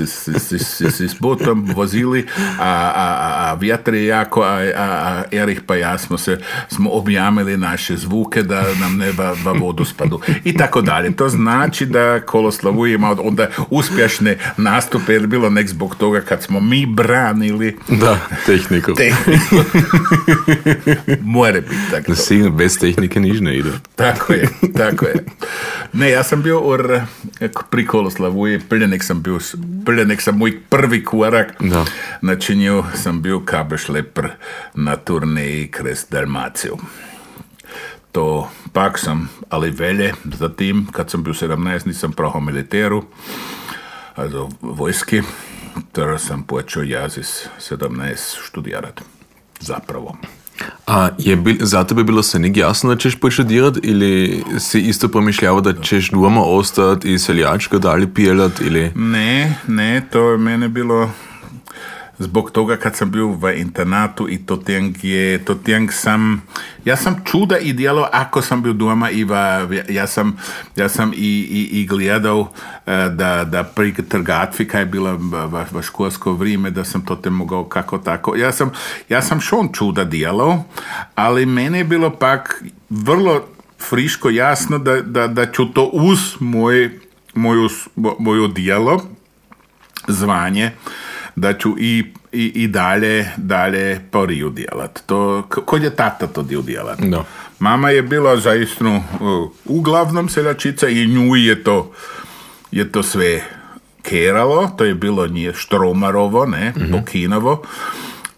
[1.09, 2.27] s, botom vozili,
[2.61, 7.57] a, a, a vjetar je jako, a, a, Erich pa ja smo se smo objamili
[7.57, 11.17] naše zvuke da nam ne va, va vodu spadu i tako dalje.
[11.17, 16.61] To znači da Koloslavu ima onda uspješne nastupe jer bilo nek zbog toga kad smo
[16.61, 18.95] mi branili da, tehniku.
[18.95, 19.57] tehniku.
[21.37, 22.13] More biti tako.
[22.51, 23.71] Bez tehnike niš ne ide.
[23.97, 25.25] Tako je, tako je.
[25.93, 27.01] Ne, ja sam bio or,
[27.71, 29.39] pri Koloslavu i nek sam bio,
[30.07, 31.85] nek sam moj prvi korak da.
[32.21, 34.29] načinio, sam bio kabešleper
[34.75, 36.77] na turneji kres Dalmaciju.
[38.15, 43.05] To pak sam, ali velje, zatim, kad sam bio 17, nisam prohao militeru,
[44.15, 45.23] also vojski,
[45.93, 49.01] ter sam počeo jazis 17 študirat.
[49.61, 50.17] Zapravo.
[50.87, 55.09] A je bil, za tebe bilo se nek jasno, da češ poštudirati ili si isto
[55.09, 58.93] pomišljal, da češ doma ostati i seljačko dalje pijelati ili...
[58.95, 61.11] Ne, ne, to je mene bilo
[62.19, 66.43] zbog toga kad sam bio v internatu i to tjeng je, to tjeng sam,
[66.85, 70.37] ja sam čuda i djelo ako sam bio doma i va, ja sam,
[70.77, 71.17] ja sam i,
[71.51, 72.53] i, i gledao
[72.87, 77.17] e, da, da pri trgatvi kaj je bila va, va školsko vrijeme da sam to
[77.17, 78.37] te mogao kako tako.
[78.37, 78.71] Ja sam,
[79.09, 80.65] ja sam šon čuda djelo,
[81.15, 83.45] ali mene je bilo pak vrlo
[83.89, 87.01] friško jasno da, da, da ću to uz moj,
[87.35, 87.69] moju,
[88.19, 89.03] moju djelo
[90.09, 90.73] zvanje
[91.37, 95.03] da ću i, i, i dalje, dalje poriju djelat.
[95.07, 96.99] To, kod je tata to dio djelat.
[96.99, 97.25] No.
[97.59, 99.03] Mama je bila zaistinu
[99.65, 101.93] uglavnom seljačica i nju je to,
[102.71, 103.43] je to sve
[104.03, 106.93] keralo, to je bilo nije štromarovo, ne, mm-hmm.
[106.93, 107.63] Bokinovo,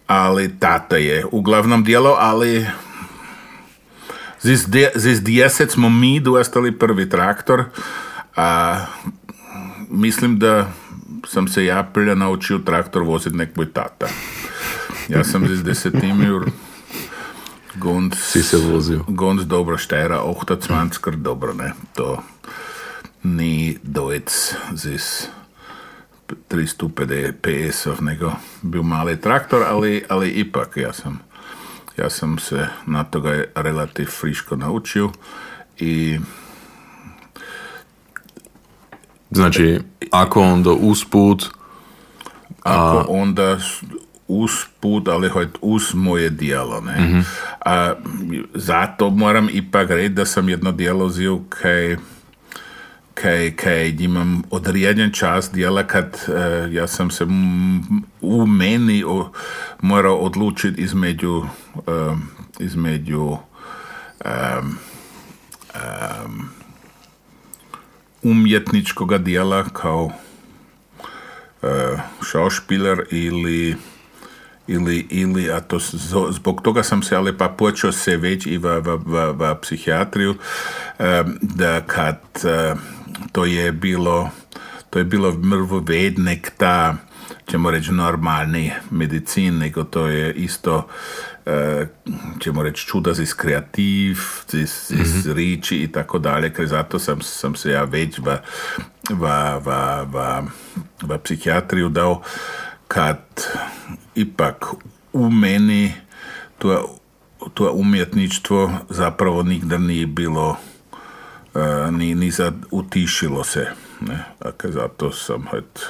[0.06, 2.66] ali tata je uglavnom dijelo, ali
[4.94, 7.64] zis deset smo mi dostali prvi traktor,
[8.36, 8.78] a
[9.90, 10.72] mislim da
[11.26, 14.06] sam se ja prije naučio traktor voziti nek moj tata.
[15.08, 16.50] Ja sam iz desetimi ur
[17.74, 19.04] Gond si se vozio.
[19.08, 21.72] Gond dobro štera, ohta cvanskr dobro, ne.
[21.94, 22.22] To
[23.22, 25.28] ni dojec zis
[26.50, 31.26] 350 PS-ov, nego bil mali traktor, ali, ali ipak ja sam
[31.96, 35.10] ja sam se na toga relativ friško naučio
[35.78, 36.18] i
[39.30, 39.78] Znači,
[40.10, 41.44] ako onda usput...
[42.62, 43.58] Ako onda
[44.28, 47.00] usput, ali hoj uz moje dijelo, ne.
[47.00, 47.24] Mm-hmm.
[47.64, 47.94] A,
[48.54, 51.96] zato moram ipak reći da sam jedno dijelo zio kaj
[53.22, 57.26] kaj, kaj imam određen čas dijela kad uh, ja sam se
[58.20, 59.30] u meni o,
[59.80, 62.18] morao odlučiti između uh,
[62.58, 64.78] između um,
[65.74, 66.48] um,
[68.30, 70.10] umjetničkoga dijela kao
[71.62, 71.66] e,
[72.30, 73.76] šaušpiler ili
[74.68, 75.78] ili, ili, a to
[76.30, 80.34] zbog toga sam se ali pa počeo se već i va, va, va, va psihijatriju
[80.98, 82.74] e, da kad e,
[83.32, 84.30] to je bilo
[84.90, 86.96] to je bilo mrvo vednek ta
[87.50, 90.88] ćemo reći normalni medicin, nego to je isto
[92.40, 94.18] ćemo reći čuda iz kreativ,
[94.52, 98.38] iz, iz riči i tako dalje, ker zato sam, sam se ja već v,
[99.10, 99.26] v,
[99.64, 99.70] v,
[100.12, 100.42] v,
[101.02, 102.22] v psihijatriju dao
[102.88, 103.18] kad
[104.14, 104.66] ipak
[105.12, 105.92] u meni
[106.58, 106.98] to,
[107.54, 110.56] to umjetništvo zapravo nigdje nije bilo
[111.90, 113.66] ni, ni za, utišilo se.
[114.00, 114.24] Ne?
[114.40, 115.80] Dakle, zato sam het,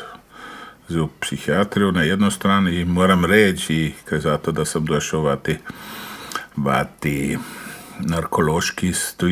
[0.91, 5.59] u psihijatriju na jednoj strani i moram reći, zato da sam došao vati,
[6.57, 7.39] vati
[8.01, 9.27] narkološki, to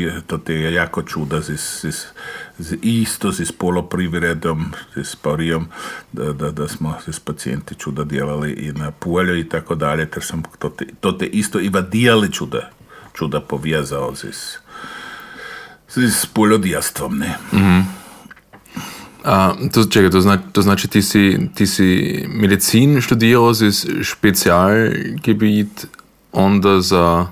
[0.53, 2.07] je, jako čuda z, z,
[2.59, 5.67] z isto, z poloprivredom, z parijom,
[6.13, 10.23] da, da, da smo s pacijenti čuda djelali i na polju i tako dalje, ter
[10.23, 12.71] sam to te, to te isto i vadijali čuda,
[13.13, 14.25] čuda povezao z,
[15.89, 17.37] z poljodjastvom, ne.
[17.53, 18.04] Mhm.
[19.25, 23.73] A, to, čekaj, to, znači, to znači ti si, ti si medicin študirao z
[24.05, 25.87] specialgebiet
[26.33, 27.27] onda za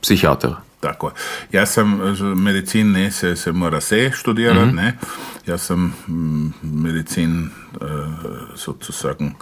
[0.00, 0.50] psihijater.
[0.80, 1.12] Tako je.
[1.52, 2.00] Ja sam
[2.36, 4.74] medicin ne se, se mora se študirati, mm -hmm.
[4.74, 4.98] ne.
[5.46, 7.50] Ja sam mm, medicin
[7.80, 7.88] uh,
[8.56, 9.32] sozusagen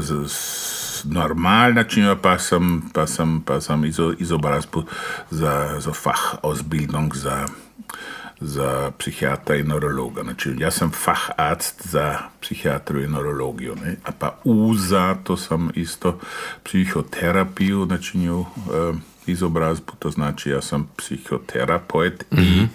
[0.00, 4.84] z normal načinio, pa sam, pa sam, pa sam izo, izobrazbu
[5.30, 7.46] za, za Fachausbildung za
[8.40, 10.22] za psihijatra i neurologa.
[10.22, 13.76] Znači, ja sam faharzt za psihijatriju i neurologiju.
[13.84, 13.96] Ne?
[14.04, 16.20] A pa uza to sam isto
[16.64, 18.46] psihoterapiju načinio uh,
[19.26, 22.62] izobrazbu, to znači ja sam psihoterapeut mm -hmm.
[22.62, 22.68] i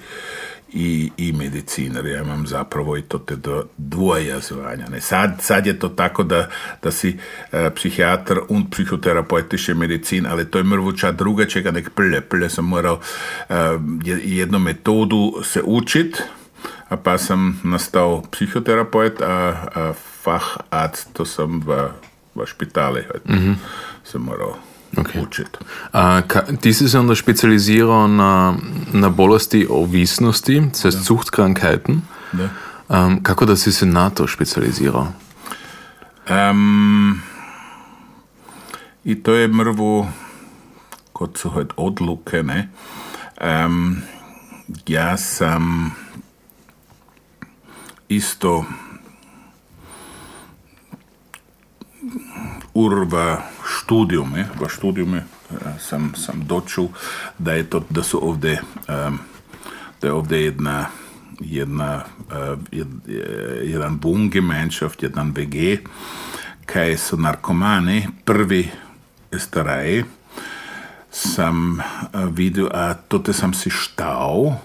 [0.73, 2.05] i, i medicinar.
[2.05, 4.89] Ja imam zapravo i to te do, dvoje zvanja.
[4.89, 5.01] Ne?
[5.01, 6.49] Sad, sad je to tako da,
[6.83, 12.21] da si uh, psihijatar und psihoterapeutiše medicin, ali to je mrvuča druga čega nek prlje.
[12.21, 12.99] Prlje sam morao
[13.49, 13.55] uh,
[14.23, 16.23] jednu metodu se učit,
[16.89, 19.25] a pa sam nastao psihoterapeut, a,
[19.75, 19.93] a
[20.23, 21.89] facharzt to sam v,
[22.35, 23.03] v špitali.
[23.25, 23.55] Mm -hmm.
[24.03, 25.21] Sam morao Okay.
[25.93, 28.55] Uh, ti si se onda specializiral na,
[28.93, 32.01] na bolesti ovisnosti, to je Zuchtkrankheiten.
[32.31, 32.49] Da.
[32.89, 35.07] Um, kako da si se na to specializiral?
[36.29, 37.21] Um,
[39.03, 40.07] I to je mrvu,
[41.13, 42.69] kot so hojt odluke, ne?
[43.41, 44.01] Um,
[44.87, 45.95] ja sam
[48.09, 48.65] isto
[52.73, 55.23] urva študijume, v študijume
[55.79, 56.87] sam, sam dočul,
[57.37, 59.19] da je to, da su ovdje, um,
[60.01, 60.85] da je ovdje jedna,
[61.39, 62.87] jedna, uh, jed,
[63.63, 65.77] jedan Wohngemeinschaft, jedan WG,
[66.65, 68.69] kaj su narkomani, prvi
[69.37, 70.03] staraji,
[71.11, 71.81] sam
[72.13, 74.55] vidio, a tote sam si štao,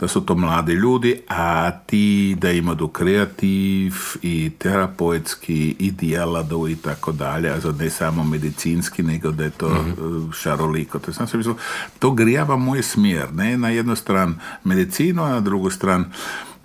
[0.00, 6.76] da su to mladi ljudi, a ti da imaju kreativ i terapeutski i dijalado i
[6.76, 10.32] tako dalje, also ne samo medicinski, nego da je to mm -hmm.
[10.32, 10.98] šaroliko.
[10.98, 11.56] To sam se mislio,
[11.98, 14.34] to grijava moj smjer, ne na jednu stranu
[14.64, 16.04] medicinu, a na drugu stranu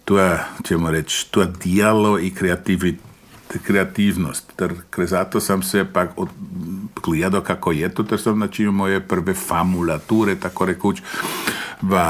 [0.06, 3.00] to je, ćemo reći, to je dijalo i kreativit,
[3.64, 4.54] kreativnost.
[4.56, 6.30] Ter, zato sam se pak od,
[7.04, 11.02] gledao kako je to, ter sam načinio moje prve famulature, tako rekuć,
[11.82, 12.04] v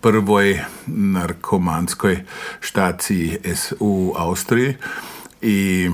[0.00, 2.20] prvoj narkomanskoj
[2.60, 3.38] štaciji
[3.80, 4.74] u Austriji
[5.42, 5.90] i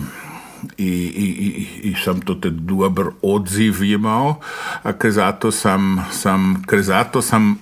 [0.76, 4.40] i, i, i, i sam to te dober odziv imao,
[4.82, 7.56] a ker zato sam, sam, ker zato sam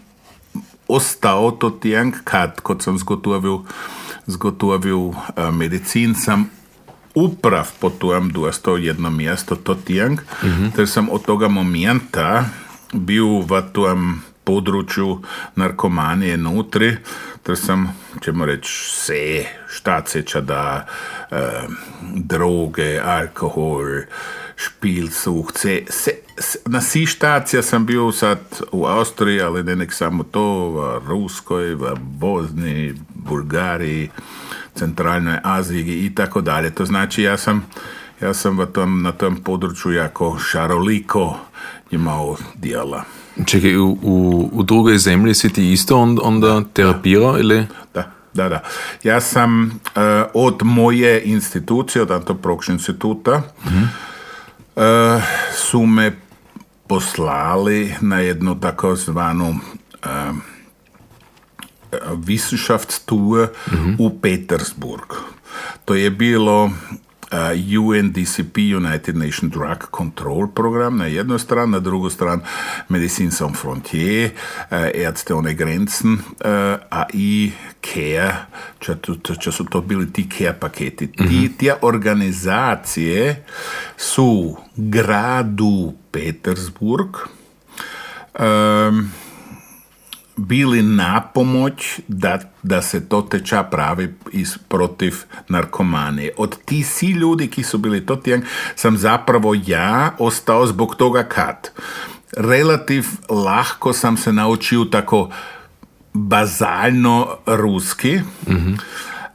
[0.89, 3.65] ostal to tjeng, kad, kot sam zgotovil,
[4.27, 6.49] zgotovil uh, medicin, sam
[7.15, 10.73] uprav potujem do jedno mjesto, to tjeng, mm -hmm.
[10.77, 12.45] ter sam od toga momenta
[12.93, 15.23] bil v tom području
[15.57, 16.97] narkomanije notri,
[17.43, 17.89] ter sem,
[18.25, 20.87] ćemo reći, vse štaceća da
[21.31, 21.37] eh,
[22.15, 23.85] droge, alkohol,
[24.57, 26.11] špilsuh, vse, vse,
[26.67, 28.39] na si štacija sam bio sad
[28.73, 34.11] u Austriji, ali ne nek samo to, v Ruskoj, v Bosni, Bulgariji,
[34.75, 36.71] centralnoj Aziji i tako dalje.
[36.71, 37.67] To znači ja sam
[38.21, 41.39] ja sam v tom, na tom području jako šaroliko
[41.91, 43.05] imao dijela.
[43.35, 44.11] Čekaj, v, v,
[44.53, 47.43] v drugej zemlji si ti isto on, onda terapiral?
[47.43, 48.03] Da, da,
[48.35, 48.61] da, da.
[49.03, 53.87] Ja sam uh, od moje institucije, od Antoprokš instituta, -hmm.
[54.77, 55.23] uh,
[55.55, 56.17] su me
[56.87, 60.37] poslali na jednu takozvanu uh,
[62.27, 63.97] Wissenschaftstour mm -hmm.
[63.99, 65.11] u Petersburg.
[65.85, 66.71] To je bilo
[67.79, 72.43] UNDCP, United Nations Drug Control Program na jednu stranu, na drugu stranu
[72.89, 74.31] Medicine Sans Frontier,
[74.95, 76.21] Ärzte ohne Grenzen, uh,
[76.91, 78.47] a i CARE,
[79.39, 81.11] če su to bili ti CARE paketi.
[81.13, 83.45] Ti, tija organizacije
[83.97, 87.17] su gradu Petersburg
[88.39, 89.11] um,
[90.37, 95.15] bili na pomoć da, da se to teča pravi iz, protiv
[95.49, 96.33] narkomanije.
[96.37, 101.23] Od ti si ljudi ki su bili to tijang, sam zapravo ja ostao zbog toga
[101.23, 101.71] kad.
[102.37, 105.31] Relativ lahko sam se naučio tako
[106.13, 108.75] bazalno ruski, mm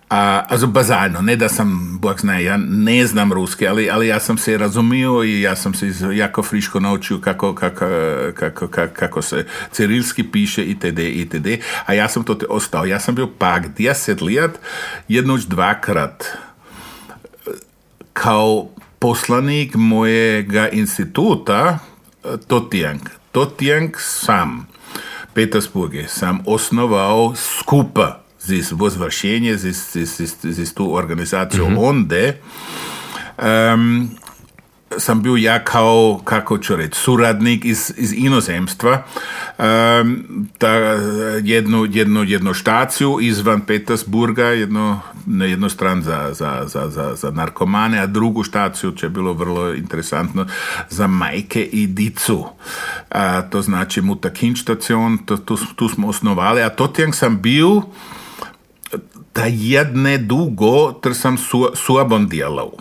[0.09, 4.19] A, also bazalno, ne da sam, Bog zna, ja ne znam ruski, ali, ali ja
[4.19, 7.85] sam se razumio i ja sam se jako friško naučio kako, kako,
[8.33, 10.99] kako, kako, se cirilski piše itd.
[10.99, 11.47] itd.
[11.85, 12.85] A ja sam to te ostao.
[12.85, 14.59] Ja sam bio pak 10 let,
[15.07, 16.25] jednoć dvakrat
[18.13, 18.67] kao
[18.99, 21.79] poslanik mojega instituta
[22.47, 23.01] Totjang.
[23.31, 24.67] Totjang sam,
[25.33, 31.88] Petersburge, sam osnovao skupa z возвращение, z, z, z, z tu organizaciju mm -hmm.
[31.88, 32.40] onde,
[33.42, 34.10] um,
[34.98, 39.02] sam bio ja kao, kako ću reći, suradnik iz, iz inozemstva,
[39.58, 40.68] um, ta
[41.42, 47.30] jednu, jednu, jednu štaciju izvan Petersburga, jedno, na jednu stran za, za, za, za, za
[47.30, 50.46] narkomane, a drugu štaciju će bilo vrlo interesantno
[50.90, 52.46] za majke i dicu.
[53.10, 57.82] A, to znači Mutakin štacion, to, tu, tu smo osnovali, a to sam bio
[59.35, 62.71] da jedne dugo, ter sam su, suabon djelal.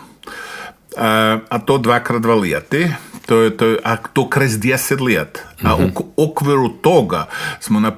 [0.97, 2.89] A, a to dvakrat dva lijeti,
[3.29, 5.45] to je, to je, a to krez 10 let.
[5.62, 7.29] A u okviru toga
[7.61, 7.91] smo, na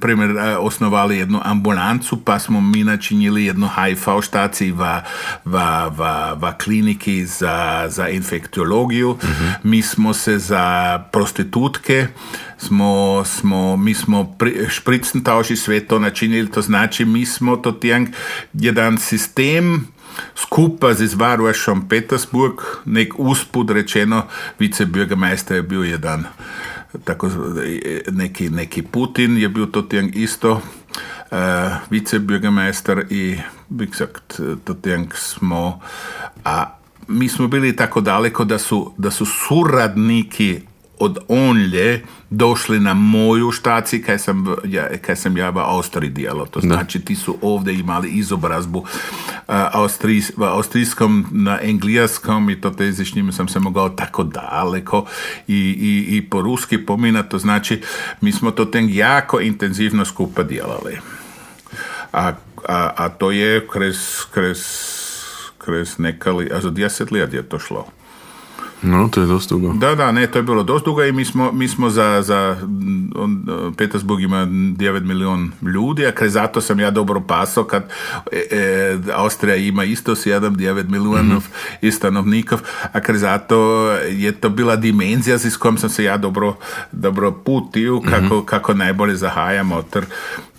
[0.00, 4.84] primjer, osnovali jednu ambulancu, pa smo mi načinili jednu HIV štaciju v,
[5.44, 5.56] v,
[5.96, 6.00] v,
[6.36, 9.16] v kliniki za, za infektiologiju.
[9.62, 12.06] Mi smo se za prostitutke,
[12.58, 14.36] smo, smo, mi smo
[14.68, 17.80] špricentauši sveto načinili, to znači mi smo to
[18.52, 19.88] jedan sistem
[20.34, 24.26] Skupaj z izvarušom Petersburg, nek uspod rečeno,
[24.58, 26.24] vicebürgermeister je bil jedan,
[27.04, 27.30] tako
[28.10, 31.38] neki, neki Putin je bil to tjeng isto, uh,
[31.90, 35.80] vicebürgermeister i, bi gesagt, to tjeng smo,
[36.44, 36.76] a
[37.08, 40.60] mi smo bili tako daleko da su, da su suradniki
[41.00, 46.46] od onlje došli na moju štaciju kaj sam, ja, kaj sam ja v Austriji dijelo.
[46.46, 48.86] To znači ti su ovdje imali izobrazbu uh,
[49.48, 55.06] Austrij, v austrijskom na engleskom i to tezi s njima sam se mogao tako daleko
[55.48, 57.22] i, i, i po ruski pomina.
[57.22, 57.82] To znači
[58.20, 60.98] mi smo to ten jako intenzivno skupa djelali.
[62.12, 62.32] A,
[62.68, 64.60] a, a to je kres, kres,
[65.58, 67.99] kres nekali, a za 10 let je to šlo.
[68.82, 69.72] No, to je dosta dugo.
[69.72, 72.56] Da, da, ne, to je bilo dosta dugo i mi smo, mi smo za, za
[73.14, 77.82] on, Petersburg ima 9 milion ljudi, a kraj zato sam ja dobro pasao kad
[78.32, 81.42] e, e, Austrija ima isto 7-9 milijonov mm
[81.82, 81.90] -hmm.
[81.90, 82.60] stanovnikov,
[82.92, 86.56] a kraj zato je to bila dimenzija s kojom sam se ja dobro,
[86.92, 88.44] dobro putio kako, mm -hmm.
[88.44, 89.82] kako najbolje zahajamo.
[89.82, 90.04] Ter,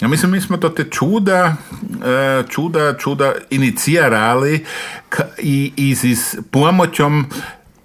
[0.02, 1.56] ja mislim, mi smo to te čuda,
[2.06, 4.66] e, čuda, čuda inicijarali
[5.38, 7.26] i, i s pomoćom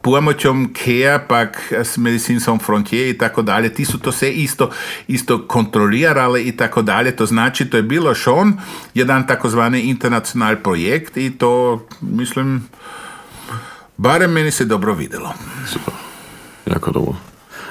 [0.06, 4.70] pomoćom KEA, pak s Medicine Sans Frontier i tako dalje, ti su to sve isto,
[5.08, 7.16] isto kontrolirali i tako dalje.
[7.16, 8.54] To znači, to je bilo šon
[8.94, 12.68] jedan takozvani internacionalni projekt i to, mislim,
[13.96, 15.34] barem meni se dobro vidjelo.
[15.66, 15.94] Super,
[16.66, 17.16] jako dobro.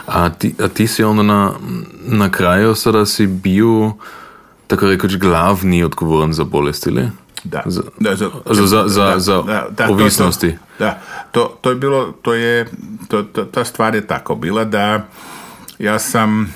[0.06, 1.52] A ti, a ti si onda na,
[2.06, 3.94] na kraju sada si bio,
[4.68, 7.10] tako rekoč, glavni odgovoran za bolest, ili?
[7.46, 7.64] Da.
[7.66, 8.30] Za, da, za,
[8.66, 10.52] za, za, za da, ovisnosti.
[10.52, 12.68] To, to, da, to, to je bilo, to je,
[13.08, 15.08] to, ta stvar je tako bila da
[15.80, 16.54] ja sam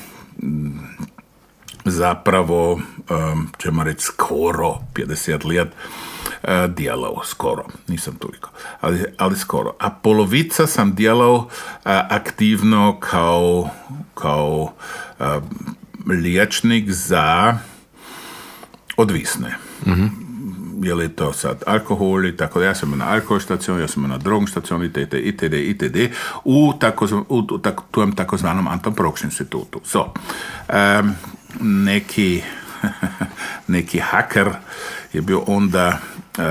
[1.86, 5.68] zapravo, um, ćemo reći, skoro 50 let
[6.44, 8.50] uh, djelao, skoro, nisam toliko,
[8.82, 9.76] ali, ali skoro.
[9.80, 11.46] A polovica sam djelao uh,
[12.10, 13.70] aktivno kao,
[14.14, 14.74] kao
[15.20, 15.26] uh,
[16.08, 17.58] liječnik za
[18.98, 19.58] odvisne.
[19.86, 20.29] Mm
[20.84, 22.66] je li to sad alkohol i tako da.
[22.66, 25.14] Ja sam na alkohol stacion, ja sam na drog stacion itd.
[25.14, 25.54] itd.
[25.54, 25.98] itd.
[26.44, 29.82] u, tako, u tako, tom takozvanom Anton institutu.
[29.84, 30.14] So,
[30.70, 31.16] um,
[31.60, 32.42] neki,
[33.68, 34.50] neki haker
[35.14, 36.00] je bio onda
[36.38, 36.44] uh,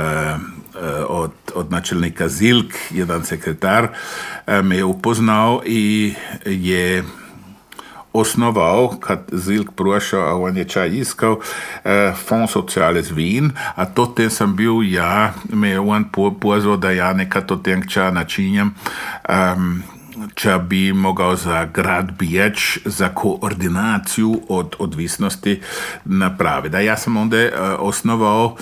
[1.09, 3.89] od, od načelnika Zilk, jedan sekretar,
[4.63, 6.15] me je upoznao i
[6.47, 7.05] je
[8.13, 11.37] osnovao, kad Zilk prošao, a on je čaj iskal,
[11.85, 16.05] eh, Fond Sociales Wien, a to ten sam bil ja, me je on
[16.41, 18.75] pozval, da ja nekaj to tenča načinjam,
[19.29, 19.83] um,
[20.35, 25.61] če bi mogel za grad Biječ za koordinaciju od odvisnosti
[26.05, 26.73] napraviti.
[26.73, 27.37] Da ja sam onda
[27.79, 28.59] osnovao uh,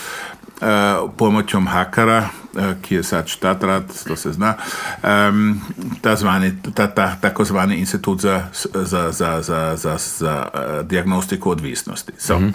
[1.16, 4.54] pomoćom hakera, uh, ki je sad štatrat, to se zna,
[5.02, 5.60] um,
[6.00, 8.42] ta zvani, ta, ta, takozvani institut za,
[8.74, 12.12] za, za, za, za, za uh, diagnostiku odvisnosti.
[12.18, 12.52] So, mm -hmm.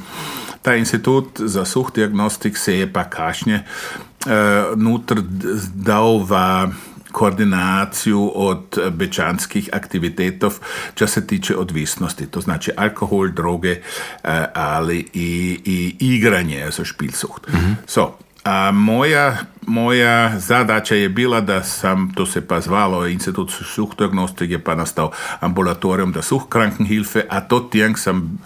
[0.62, 3.64] Ta institut za suh diagnostik se je pa kašnje
[4.26, 4.32] uh,
[4.78, 5.22] nutr
[5.74, 6.34] dal v
[7.12, 10.60] koordinaciju od bečanskih aktivitetov,
[10.96, 12.28] čo se tiče odvisnosti.
[12.28, 13.82] To znači alkohol, droge,
[14.54, 17.48] ali i, i igranje, also Spielsucht.
[17.88, 19.38] So, a moja,
[19.68, 26.12] moja zadaća je bila da sam, to se pa zvalo Institut Suchtdiagnostike, pa nastao ambulatorium
[26.12, 28.40] da Suchtkrankenhilfe, a to tijeng sam,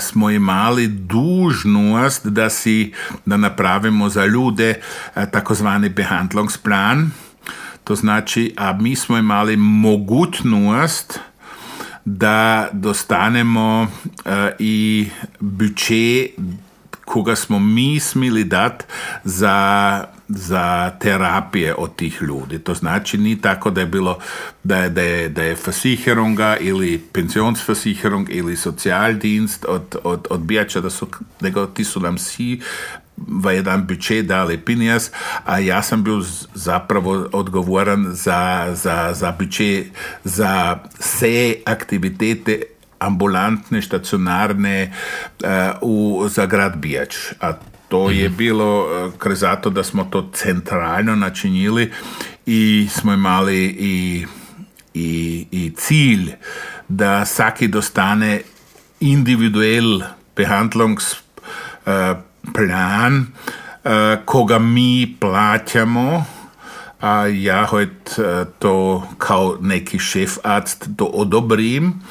[0.00, 2.92] smo imali dužnost da si,
[3.26, 4.80] da napravimo za ljude
[5.14, 7.10] takozvani behandlungsplan,
[7.92, 11.20] То значи, а ми смо имали могутност
[12.06, 13.88] да достанемо
[14.24, 15.08] а, и
[15.40, 16.30] бюджет
[17.06, 18.86] кога смо ми смели дат
[19.24, 20.06] за
[20.36, 22.58] za terapije od tih ljudi.
[22.58, 24.18] To znači ni tako da je bilo
[24.64, 30.90] da je, da je, da je versicherunga ili pensionsversicherung ili socijaldienst od, od odbijača da
[30.90, 31.08] su,
[31.40, 32.60] nego ti su nam svi
[33.16, 35.10] v jedan budžet dali pinjas,
[35.44, 36.22] a ja sam bil
[36.54, 39.86] zapravo odgovoran za, za, za budžet,
[40.24, 42.62] za vse aktivitete
[42.98, 44.92] ambulantne, stacionarne
[45.82, 47.16] uh, za grad Bijač.
[47.40, 47.52] A
[47.92, 51.92] to je bilo uh, kroz zato da smo to centralno načinili
[52.46, 54.26] i smo imali i,
[54.94, 56.32] i, i cilj
[56.88, 58.40] da svaki dostane
[59.00, 60.02] individuell
[60.36, 63.22] behandlungsplan, uh,
[64.24, 66.24] koga mi plaćamo,
[67.00, 68.18] a ja hojt
[68.58, 72.02] to kao neki šefarzt to odobrim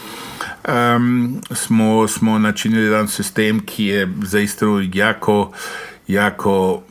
[0.67, 5.51] um, smo, smo načinili jedan sistem, ki je zaista jako,
[6.07, 6.81] jako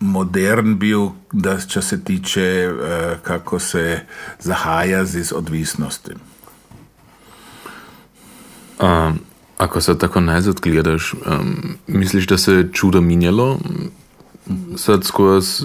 [0.00, 4.00] modern bil, da če se tiče, uh, kako se
[4.40, 6.12] zahaja z odvisnosti.
[8.78, 9.18] Um,
[9.58, 13.58] ako se tako nazad gledaš, um, misliš, da se je čudo minjalo?
[14.76, 15.64] Sad skozi...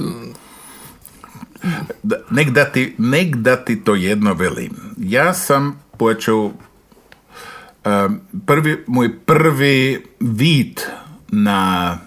[2.30, 4.72] Nek da, ti, nek da ti to jedno velim.
[4.98, 6.73] Ja sam počel Um,
[8.46, 10.82] prvi, moj prvi vid
[11.28, 11.98] na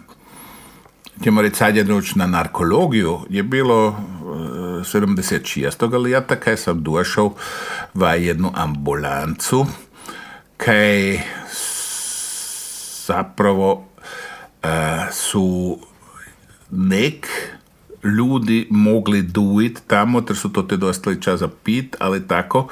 [1.24, 1.74] ćemo reći sad
[2.14, 6.02] na narkologiju je bilo uh, 76.
[6.02, 7.34] leta, kaj sam došao
[7.94, 9.66] v jednu ambulancu,
[10.56, 11.20] kaj
[13.06, 14.68] zapravo uh,
[15.12, 15.78] su
[16.70, 17.28] nek
[18.04, 22.68] ljudi mogli duit tamo, ter su to te dostali čas za pit, ali tako,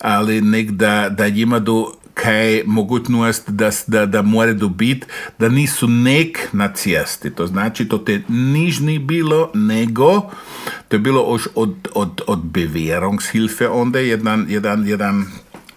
[0.00, 5.06] ali nek da, da njima do kaj mogućnost da, da, da more dobiti,
[5.38, 7.30] da nisu nek na cesti.
[7.30, 10.20] To znači, to te nižni bilo, nego
[10.88, 15.24] to je bilo už od, od, od Bewährungshilfe onda jedan, jedan, jedan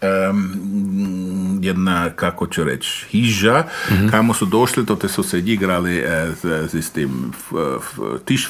[0.01, 4.09] um, jedna, kako ću reći, hiža, mm-hmm.
[4.09, 6.27] kamo su došli, to te su se igrali e,
[6.71, 7.31] s, s tim
[8.25, 8.49] tiš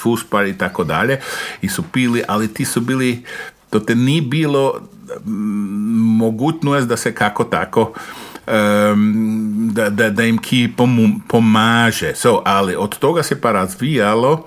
[0.49, 1.19] i tako dalje
[1.61, 3.23] i su pili, ali ti su bili,
[3.69, 4.81] to te nije bilo
[6.19, 7.93] mogućnost da se kako tako
[8.49, 10.73] um, da, da, da im ki
[11.27, 12.11] pomaže.
[12.15, 14.45] So, ali od toga se pa razvijalo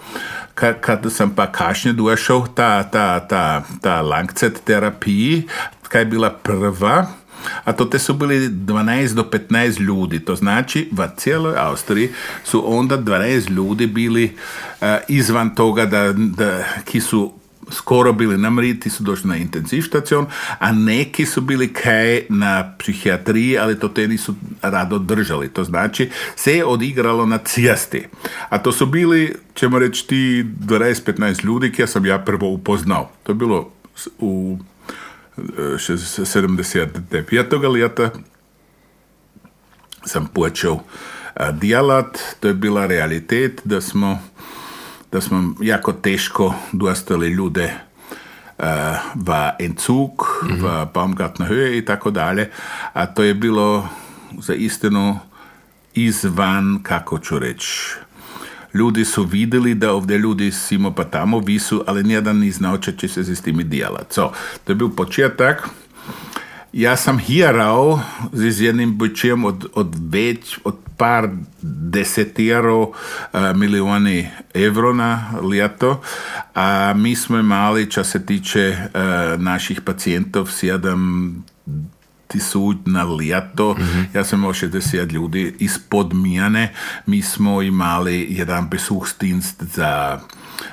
[0.55, 5.43] kad, kad sam pa kašnje došao ta, ta, ta, ta langcet terapiji,
[5.89, 7.07] kad je bila prva,
[7.65, 10.25] a to te su bili 12 do 15 ljudi.
[10.25, 12.11] To znači, v cijeloj Austriji
[12.45, 14.25] su onda 12 ljudi bili
[14.81, 17.33] uh, izvan toga da, da ki su
[17.71, 20.27] skoro bili na mriti, su došli na intenziv štacion,
[20.59, 25.49] a neki su bili kaj na psihijatriji, ali to te nisu rado držali.
[25.49, 28.07] To znači, se je odigralo na cijasti.
[28.49, 33.11] A to su bili, ćemo reći, ti 12-15 ljudi, koje sam ja prvo upoznao.
[33.23, 33.73] To je bilo
[34.19, 34.59] u
[35.37, 37.77] 79.
[37.77, 38.11] ljeta
[40.05, 40.81] sam počeo
[41.53, 44.23] dijalat, to je bila realitet, da smo
[45.13, 47.75] da smo jako teško dostali ljude
[48.59, 48.65] uh,
[49.15, 50.11] v Entzug,
[50.43, 50.63] mm-hmm.
[50.63, 52.51] v Baumgartner Höhe i tako dalje,
[52.93, 53.89] a to je bilo
[54.39, 55.19] za istinu
[55.95, 57.95] izvan, kako ću reći,
[58.75, 63.09] ljudi su vidjeli da ovdje ljudi simo pa tamo visu, ali nijedan ni znao će
[63.09, 64.13] se s timi dijelat.
[64.13, 64.33] So,
[64.65, 65.69] to je bil početak.
[66.73, 68.01] Ja sam hieral
[68.33, 71.29] s jedným byčiem od, od več, od pár
[71.93, 72.95] desetierov uh,
[73.29, 74.25] e, milióny
[74.57, 76.01] eur na liato
[76.57, 79.03] a my sme mali, čo sa týče uh, e,
[79.37, 81.45] našich pacientov, 7
[82.41, 83.77] súd na liato.
[83.77, 84.17] Mm-hmm.
[84.17, 86.73] Ja som mal 60 ľudí ispod Mijane.
[87.05, 89.13] My sme mali jeden besúch
[89.69, 90.25] za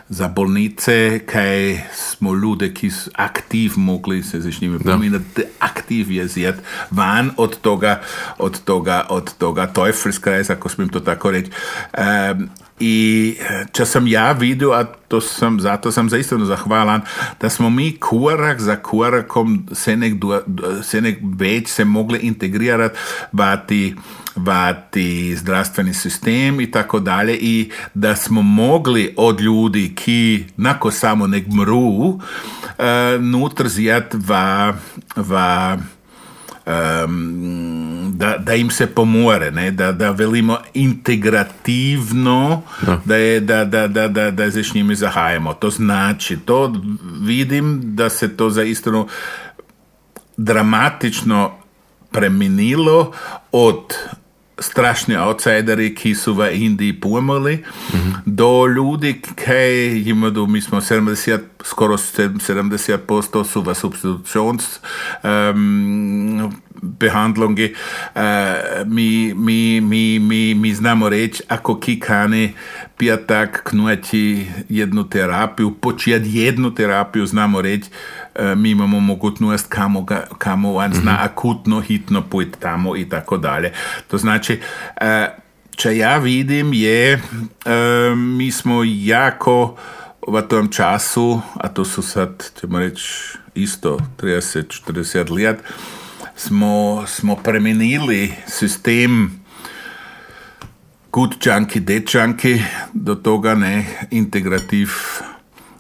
[0.10, 6.28] za bolnice, kaj smo ljudi, ki so aktiv mogli se z njimi pominati, aktiv je
[6.28, 6.56] zjet
[6.92, 8.02] van od toga,
[8.38, 11.52] od toga, od toga Teufelskreisa, ako smijem to tako reći.
[11.98, 12.50] Um,
[12.80, 13.36] I
[13.76, 17.04] če sem ja videl, a to sem, zato sem zaistino zahvalan,
[17.42, 20.16] da smo mi korak za korakom se nek,
[20.84, 22.98] se nek več se mogli integrirati
[23.34, 23.84] v ti
[24.40, 27.36] vati zdravstveni sistem i tako dalje.
[27.36, 32.20] I da smo mogli od ljudi ki nako samo nek mru uh,
[33.20, 34.74] nutr zijat va,
[35.16, 35.78] va
[36.70, 39.72] um, da, da im se pomore, ne?
[39.72, 44.96] Da, da velimo integrativno, da, da, je, da, da, da, da, da se s njimi
[44.96, 45.54] zahajamo.
[45.54, 46.74] To znači, to
[47.22, 49.08] vidim da se to zaistinu
[50.38, 51.52] dramatično
[52.12, 53.12] preminilo
[53.52, 53.96] od
[54.60, 58.14] strašni outsideri, ki so v Indiji pomrli, mm -hmm.
[58.26, 64.80] do ljudi, ki jim mi smo 70, skoro 70 posto so v substitucijons
[65.24, 66.52] um.
[66.82, 68.22] Uh,
[68.86, 72.54] mi, mi, mi, mi, mi znamo reći, ako kikani
[72.98, 77.90] pijatak knući jednu terapiju, počijati jednu terapiju, znamo reći,
[78.40, 81.24] E, mi imamo mogućnost kamo, ga, kamo on zna mhm.
[81.24, 83.72] akutno, hitno pojti tamo i tako dalje.
[84.08, 84.60] To znači,
[85.76, 87.22] če ja vidim je,
[88.16, 89.78] mi smo jako
[90.28, 95.60] v tom času, a to su sad, ćemo reći, isto 30-40 let,
[96.36, 99.42] smo, smo premenili sistem
[101.12, 104.90] good junkie, dead junkie, do toga ne integrativ,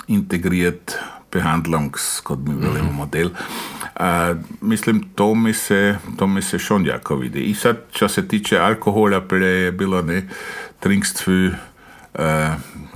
[0.07, 0.97] integrirat
[1.31, 3.29] behandlungs, kot mi velimo, model.
[3.99, 7.39] Uh, mislim, to mi se, to mi se še jako vidi.
[7.39, 10.27] I sad, što se tiče alkohola, prije je bilo ne,
[10.79, 11.23] trinkst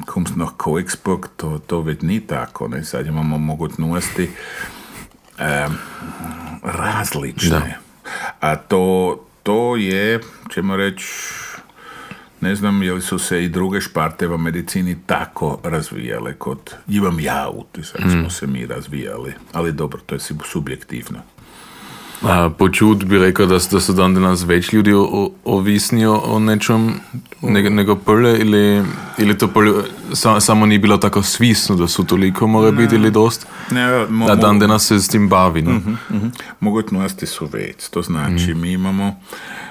[0.06, 4.30] kommst nach Koexburg, to, to već ni tako, ne, sad imamo mogućnosti
[5.40, 5.74] uh,
[6.64, 7.50] različne.
[7.50, 7.74] Da.
[8.40, 10.20] A to, to je,
[10.54, 11.06] ćemo reći,
[12.42, 17.20] ne znam je li su se i druge šparte v medicini tako razvijale kot imam
[17.20, 18.10] ja utisak mm.
[18.10, 21.20] smo se mi razvijali, ali dobro, to je subjektivno.
[22.58, 24.94] Počut bi rekel, da, da so dan danes več ljudi
[25.44, 26.94] ovisni o nečem
[27.42, 28.84] nego, nego prle ili,
[29.18, 32.96] ili to prle sa, samo ni bilo tako svisno, da so toliko mora ne, biti
[32.96, 33.48] ili dost?
[33.72, 35.62] Ne, mo, da dan danes se s tim bavi.
[35.62, 35.72] No?
[35.72, 36.30] Uh -huh, uh -huh.
[36.60, 38.62] Mogućnosti su već, to znači mm.
[38.62, 39.16] mi imamo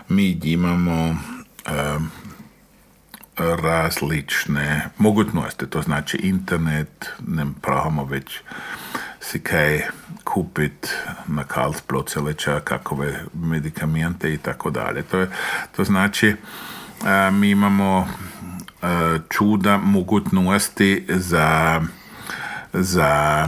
[0.08, 2.10] mi imamo um,
[3.36, 8.40] različne mogućnosti, to znači internet, ne pravimo već
[9.32, 9.80] si kaj
[10.24, 10.88] kupiti
[11.26, 11.44] na
[12.02, 15.02] celeća kakove medikamente i tako dalje.
[15.02, 15.30] To, je,
[15.76, 16.34] to znači
[17.04, 18.08] a, mi imamo
[18.82, 21.80] a, čuda mogućnosti za,
[22.72, 23.46] za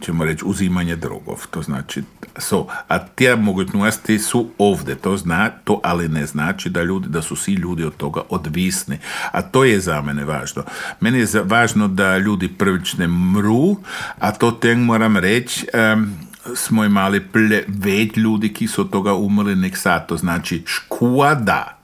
[0.00, 1.46] ćemo reći uzimanje drogov.
[1.50, 2.02] To znači
[2.38, 7.22] so, a te mogućnosti su ovdje, to, zna, to ali ne znači da, ljudi, da
[7.22, 8.98] su svi ljudi od toga odvisni.
[9.32, 10.62] A to je za mene važno.
[11.00, 13.76] Meni je važno da ljudi prvič ne mru,
[14.18, 16.14] a to ten moram reći, um,
[16.54, 20.08] smo imali ple, več ljudi, ki so toga umrli nek sad.
[20.08, 21.78] To znači škoda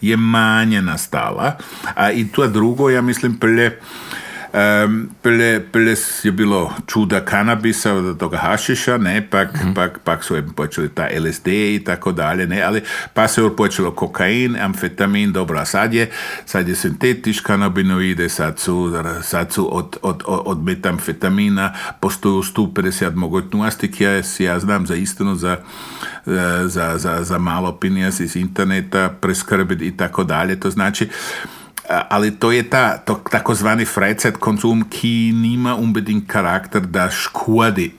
[0.00, 1.56] je manje nastala.
[1.94, 3.70] A i to drugo, ja mislim, ple,
[4.56, 9.74] Um, pele, pele je bilo čuda kanabisa, od toga hašiša, ne, pak, mm -hmm.
[9.74, 12.82] pak, pak su počeli ta LSD i tako dalje, ne, ali
[13.14, 16.10] pa se je počelo kokain, amfetamin, dobro, a sad je,
[16.44, 18.92] sad je sintetič kanabinoide, sad su,
[19.22, 25.56] sad su od, od, od metamfetamina postoju 150 mogućnosti, ja, ja znam za istinu, za,
[26.64, 31.08] za, za, za malo pinijas iz interneta, preskrbiti i tako dalje, to znači,
[31.88, 37.92] ali to je ta to, takozvani freizeit konzum, ki nima unbedingt karakter, da škodi.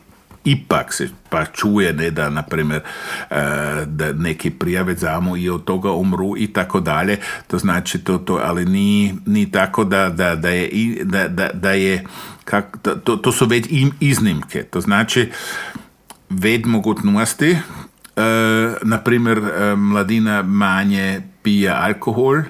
[0.47, 3.37] Ipak se pa čuje, ne, da, naprimer, uh,
[3.85, 7.17] da neki prijave zamo i od toga umru i tako dalje.
[7.47, 11.71] To znači, to, to, ali ni, ni tako da, da, da je, da, da, da
[11.71, 12.03] je
[12.45, 14.63] kak, to, to su već im iznimke.
[14.63, 15.31] To znači,
[16.29, 18.23] ved mogućnosti, uh,
[18.81, 22.41] naprimer, uh, mladina manje pije alkohol,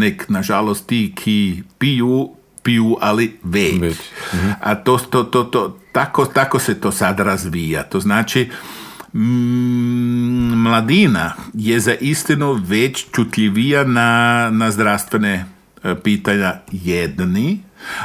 [0.00, 2.30] nek nažalost ti, ki piju,
[2.62, 3.80] piju ali već.
[3.80, 3.96] već.
[4.34, 4.50] Mhm.
[4.60, 7.82] A to, to, to, to, tako, tako se to sad razvija.
[7.82, 8.48] To znači,
[9.12, 15.44] mm, mladina je za istinu već čutljivija na, na zdravstvene
[15.84, 17.60] e, pitanja jedni,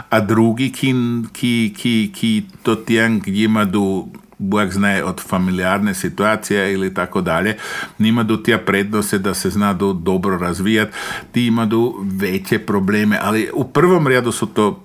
[0.10, 0.94] a drugi ki,
[1.34, 4.06] ki, ki, ki to tijang njima do
[4.42, 7.58] Bog zna od familiarne situacije ili tako dalje,
[7.98, 10.92] nima do tija prednosti da se zna do dobro razvijati,
[11.32, 14.84] ti ima do veće probleme, ali u prvom redu su to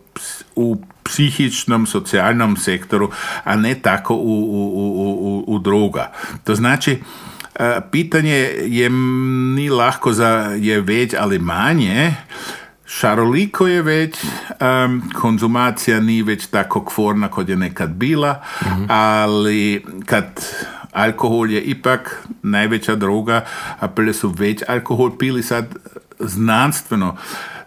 [0.56, 3.10] u psihičnom, socijalnom sektoru,
[3.44, 6.12] a ne tako u, u, u, u druga.
[6.44, 6.98] To znači,
[7.54, 8.90] e, pitanje je
[9.54, 10.28] ni lahko za
[10.58, 12.14] je več ali manje,
[12.86, 18.42] šaroliko je već, um, konzumacija ni već tako kvorna kot je nekad bila,
[18.88, 20.26] ali kad
[20.92, 23.44] alkohol je ipak najveća droga,
[23.80, 25.74] a pile su već alkohol pili sad
[26.18, 27.16] znanstveno,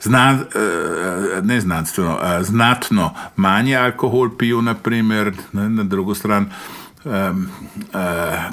[0.01, 6.45] zna, e, ne znanstveno, a znatno manje alkohol piju, na primjer, na, drugu stranu,
[7.05, 7.49] um,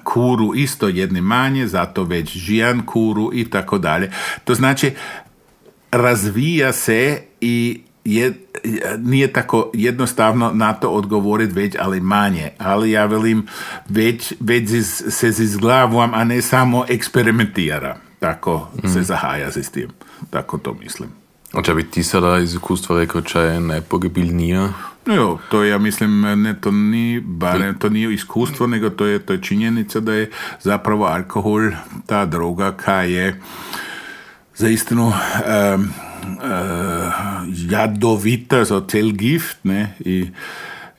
[0.05, 4.13] kuru isto jedni manje, zato već žijan kuru i tako dalje.
[4.45, 4.93] To znači,
[5.97, 8.33] razvija se i je,
[8.99, 12.51] nije tako jednostavno na to odgovoriti već, ali manje.
[12.59, 13.47] Ali ja velim,
[13.89, 14.71] već, već
[15.09, 17.97] se zizglavam, a ne samo eksperimentira.
[18.19, 19.89] Tako se zahaja s tim.
[20.31, 21.09] Tako to mislim.
[21.53, 24.69] A če bi ti sada iz iskustva rekel, če je najpogibilnija?
[25.07, 29.19] No jo, to ja mislim, ne, to ni, barem, to nije iskustvo, nego to je,
[29.19, 30.31] to je činjenica da je
[30.63, 31.71] zapravo alkohol
[32.07, 33.41] ta droga kaj je
[34.57, 35.91] za istinu um, uh,
[37.71, 40.27] jadovita, so cel gift, ne, i,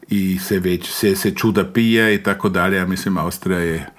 [0.10, 3.90] i se već, se, se čuda pije i tako dalje, mislim, Austrija je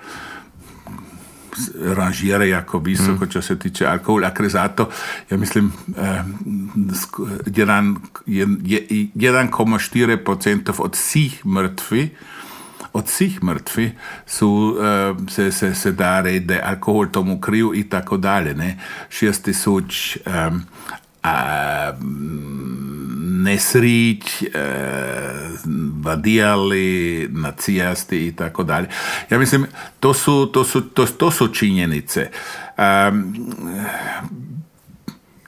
[1.80, 3.28] ranžira jako visoko, mm.
[3.28, 4.88] čo se tiče alkohol, a zato,
[5.30, 6.24] ja mislim, eh,
[9.14, 12.10] 1,4% od svih mrtvi,
[12.98, 13.92] od svih mrtvi
[14.26, 18.54] su, eh, se, se, se da je alkohol tomu kriju i tako dalje.
[18.54, 18.78] Ne?
[19.08, 20.50] Šest tisuć eh,
[23.42, 24.48] nesrić, e,
[26.02, 28.88] vadijali, nacijasti i tako dalje.
[29.30, 29.66] Ja mislim,
[30.00, 32.30] to su, to su, to, to su činjenice.
[32.78, 33.34] Um,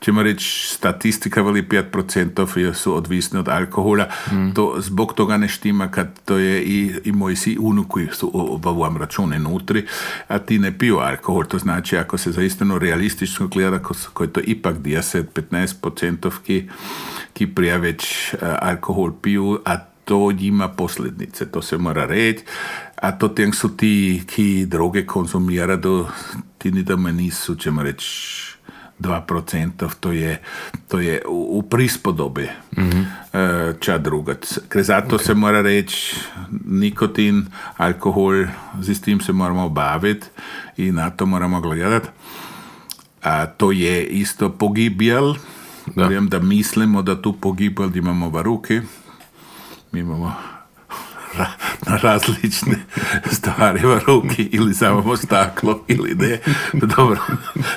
[0.01, 4.09] ćemo reći, statistika veli 5% su odvisni od alkohola.
[4.55, 8.96] To zbog toga ne štima kad to je i, i moji si unuki su obavujem
[8.96, 9.86] račune nutri,
[10.28, 11.44] a ti ne piju alkohol.
[11.44, 13.78] To znači, ako se zaistino realistično gleda,
[14.12, 16.68] ko je to ipak 10-15% ki,
[17.32, 22.44] ki prija već alkohol piju, a to ima posljedice, to se mora reći,
[22.96, 26.09] a to tem su ti, ki droge konzumira, do,
[26.59, 28.49] ti ni da me nisu, ćemo reći,
[29.01, 30.42] 2%, to je,
[30.88, 33.07] to je u, prispodobi mm-hmm.
[33.80, 34.59] ča drugac.
[34.68, 35.26] Ker zato okay.
[35.26, 36.16] se mora reći
[36.64, 37.46] nikotin,
[37.76, 38.46] alkohol,
[38.80, 40.26] z tim se moramo baviti
[40.76, 42.09] i na to moramo gledati.
[43.22, 45.34] A to je isto pogibjel.
[45.96, 46.07] Da.
[46.07, 48.80] Vem, da mislimo, da tu pogibjel imamo v ruki.
[49.92, 50.49] Mi imamo
[51.87, 52.76] na različne
[53.33, 56.39] stvari ruki ili samo staklo ili ne.
[56.72, 57.18] Dobro,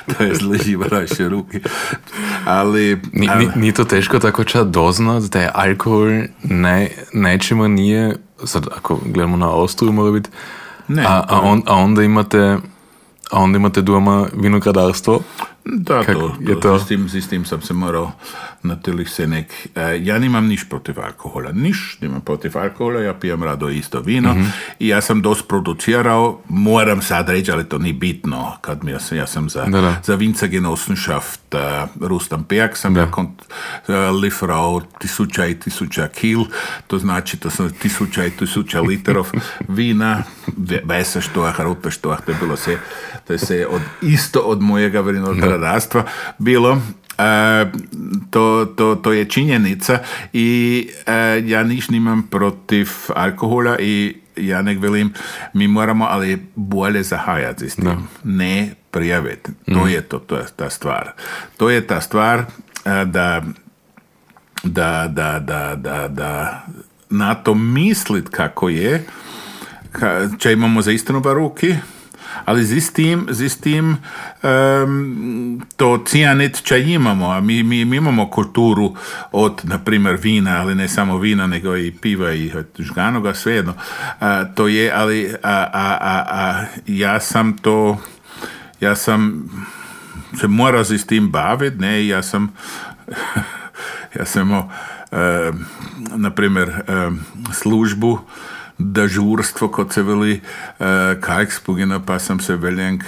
[0.06, 1.60] to je zleži v naše ruki.
[2.44, 3.46] Ali, ni, ali...
[3.46, 6.10] Ni, ni to teško tako ča doznat da je alkohol
[6.42, 10.30] ne, nečemu nije, sad ako gledamo na Austriju mora biti,
[10.88, 12.58] ne, a, a, on, a onda imate
[13.30, 15.20] a onda imate doma vinogradarstvo.
[15.64, 16.78] Da, to, to, to?
[16.78, 18.12] S, tim, s tim sam se morao
[18.64, 19.68] natürlich se nek...
[20.00, 24.36] ja nimam niš protiv alkohola, niš nimam protiv alkohola, ja pijem rado isto vino
[24.78, 29.00] i ja sam dost producirao, moram sad reći, ali to ni bitno, kad mi, ja
[29.00, 30.00] sam, ja sam za, da, da.
[30.04, 33.42] za Winzergenossenschaft uh, Rustam Pejak sam ja kont,
[33.88, 36.40] uh, lifrao tisuća i tisuća kil,
[36.86, 39.30] to znači to sam tisuća i tisuća literov
[39.68, 40.22] vina,
[40.84, 42.78] vesa štoah, rupe štoah, to je bilo se,
[43.26, 45.00] to je se od, isto od mojega
[45.54, 46.04] vinogradarstva
[46.38, 46.80] bilo
[47.18, 47.66] E,
[48.30, 49.98] to, to, to je činjenica
[50.32, 55.12] i e, ja niš nimam protiv alkohola i ja nek velim,
[55.52, 57.84] mi moramo ali bolje zahajati s tim.
[57.84, 57.96] Da.
[58.24, 59.50] Ne prijaviti.
[59.72, 61.12] To je to, to je ta stvar.
[61.56, 62.44] To je ta stvar e,
[63.04, 63.42] da
[64.62, 66.62] da, da, da, da, da
[67.10, 69.04] na to mislit kako je,
[69.92, 71.74] ka, če imamo za istinu v ruki,
[72.44, 73.96] ali z istim, z istim
[74.42, 78.96] um, to cijanit čaj imamo, a mi, mi, mi imamo kulturu
[79.32, 83.74] od, na primjer, vina, ali ne samo vina, nego i piva i žganoga, svejedno.
[84.20, 87.98] A, to je, ali a, a, a, ja sam to,
[88.80, 89.50] ja sam
[90.40, 92.52] se morao s tim baviti, ne, ja sam
[94.18, 94.70] ja sam imao,
[95.12, 95.64] um,
[96.16, 97.20] na primjer, um,
[97.52, 98.20] službu
[98.78, 100.86] dežurstvo, kot se veli, uh,
[101.20, 103.04] kajk spugina, pa sem se veljenk.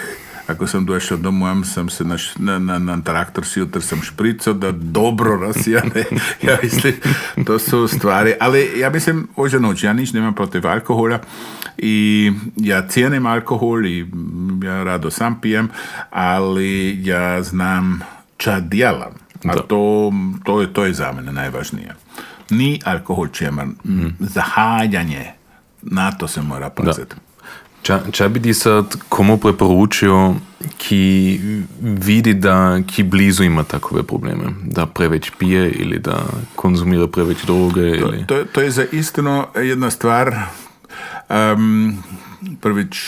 [0.46, 2.16] Ako sam došao domov, sam se na,
[2.58, 6.04] na, na, traktor sjutro sam špricao da dobro razjane.
[6.46, 6.94] ja mislim,
[7.46, 8.34] to su stvari.
[8.40, 11.18] Ali ja mislim, ože noć, ja nič nemam protiv alkohola
[11.78, 14.06] i ja cijenim alkohol i
[14.64, 15.68] ja rado sam pijem,
[16.10, 18.00] ali ja znam
[18.36, 19.12] ča djelam.
[19.44, 20.12] A to,
[20.44, 21.94] to, je, to je za mene najvažnije.
[22.50, 23.66] ni alkohol čemer,
[24.20, 25.32] zahajanje,
[25.91, 27.16] na to se mora paziti.
[27.87, 30.34] Če, če bi ti sad komu preporučil,
[30.82, 31.03] ki
[32.03, 36.18] vidi, da ki blizu ima takove probleme, da preveč pije ili da
[36.59, 37.84] konzumira preveč droge?
[38.01, 38.24] To, Ili...
[38.26, 40.34] to, to je za istino jedna stvar.
[41.30, 42.03] Um,
[42.61, 42.99] prvič,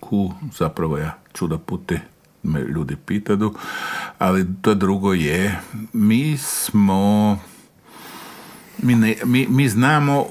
[0.00, 1.98] ku zapravo ja čuda puti
[2.42, 3.54] me ljudi pitaju,
[4.18, 5.60] ali to drugo je,
[5.92, 7.38] mi smo,
[8.78, 10.26] mi, ne, mi, mi znamo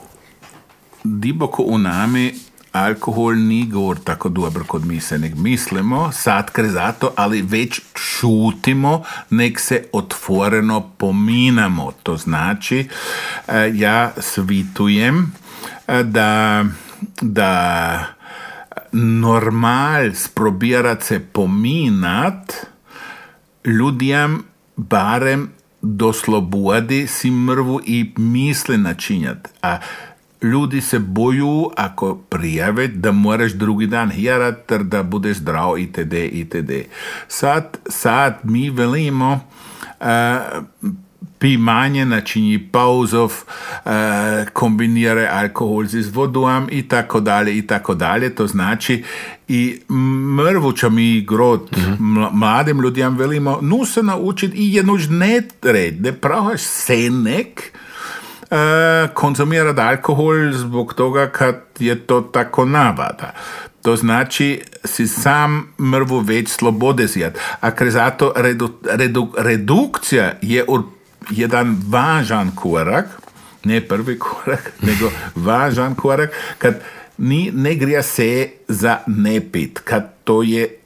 [1.03, 2.33] diboko u nami
[2.71, 7.41] alkohol ni gor tako dober kot mi se nek mislimo, sad gre za to, ali
[7.41, 11.91] već čutimo, nek se otvoreno pominamo.
[12.03, 12.87] To znači,
[13.47, 15.31] eh, ja svitujem
[15.87, 16.65] eh, da,
[17.21, 18.05] da
[18.91, 22.53] normal sprobirat se pominat
[23.65, 24.43] ljudям
[24.75, 25.49] barem
[25.81, 29.47] do slobodi si mrvu i misli načinjat.
[29.61, 29.77] A
[30.41, 36.13] ljudi se boju ako prijave da moraš drugi dan hjerat ter da budeš zdrav itd.
[36.13, 36.71] itd.
[37.27, 39.39] Sad, sad mi velimo
[39.99, 40.05] uh,
[41.39, 43.31] pi manje, načini pauzov,
[43.85, 43.91] uh,
[44.53, 48.35] kombiniraj alkohol z vodom i tako dalje i tako dalje.
[48.35, 49.03] To znači
[49.47, 49.79] i
[50.37, 56.13] mrvuča mi grot mla- mladim ljudям velimo, nu se naučiti i jednuž ne red, ne
[56.13, 57.78] prahaš senek,
[59.13, 63.33] konzumirati alkohol zbog toga kad je to tako navada.
[63.81, 67.07] To znači si sam mrvu već slobode.
[67.61, 70.83] A kre zato redu, redu, redukcija je ur-
[71.29, 73.05] jedan važan korak,
[73.63, 76.81] ne prvi korak, nego važan korak, kad
[77.17, 80.78] ni, ne grija se za ne pit, kad to je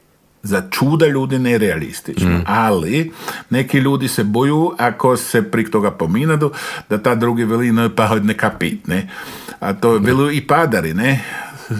[0.44, 2.40] za čuda ljudi nerealistično.
[2.46, 3.12] Ali
[3.50, 6.50] neki ljudi se boju ako se prek toga pominadu,
[6.90, 9.08] da ta drugi veli, no pa hod neka pit, ne.
[9.60, 11.24] A to veluju i padari, ne.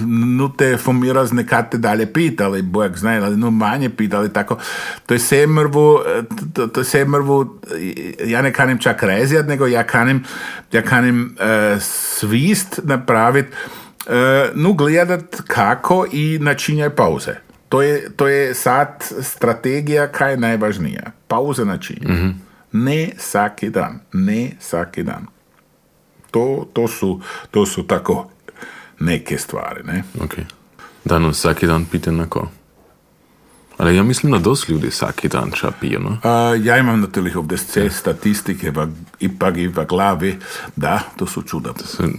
[0.06, 4.56] Nu te formiraz nekate dalje pit, ali bojak zna, ali nu manje pit, ali tako.
[5.06, 5.98] To je vse mrvu,
[6.54, 7.60] to, to je vse mrvu,
[8.26, 10.24] ja ne kanim čak rezijat, nego ja kanim,
[10.72, 13.48] ja kanim uh, svist napraviti,
[14.06, 14.12] uh,
[14.54, 17.34] nu gledat kako i načinjaj pauze.
[17.74, 21.02] To je, to je sad strategija kaj je najvažnija.
[21.28, 22.34] Pauze načinjati.
[22.72, 24.00] Ne svaki dan.
[24.12, 25.26] Ne svaki dan.
[26.30, 27.20] To, to, su,
[27.50, 28.30] to su tako
[29.00, 29.82] neke stvari.
[29.84, 30.02] Ne?
[30.20, 30.34] Ok.
[31.04, 32.50] Da, no, svaki dan pite na ko.
[33.78, 36.18] Ali ja mislim da dosta ljudi svaki dan ča pije, no?
[36.22, 38.88] A, ja imam natürlich ovdje sve statistike v,
[39.20, 40.38] ipak i v glavi.
[40.76, 41.72] Da, to su čuda.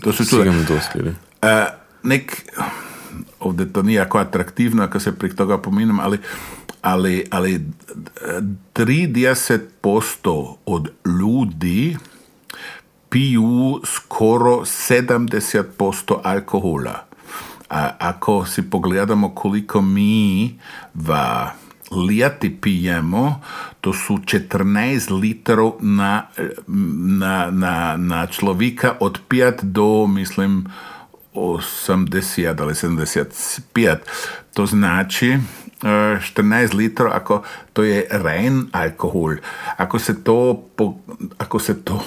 [0.04, 0.44] To su čuda.
[0.44, 1.16] Sigurno dosta ljudi.
[1.42, 1.66] E,
[2.04, 2.46] nek,
[3.46, 6.18] ovdje to nije jako atraktivno ako se prek toga pominam, ali,
[6.82, 7.66] ali, ali
[8.74, 11.98] 30% od ljudi
[13.10, 17.06] piju skoro 70% alkohola.
[17.70, 20.60] A ako si pogledamo koliko mi
[20.94, 21.14] v
[21.92, 23.42] lijati pijemo,
[23.82, 26.28] to su 14 litrov na,
[26.68, 30.66] na, na, na človeka od 5 do, mislim,
[31.36, 33.98] 80 ali 75.
[34.54, 35.30] To znači
[35.84, 39.36] eh, 14 litrov, ako to je ren alkohol.
[39.78, 40.96] Ako se to, po,
[41.38, 42.04] ako se to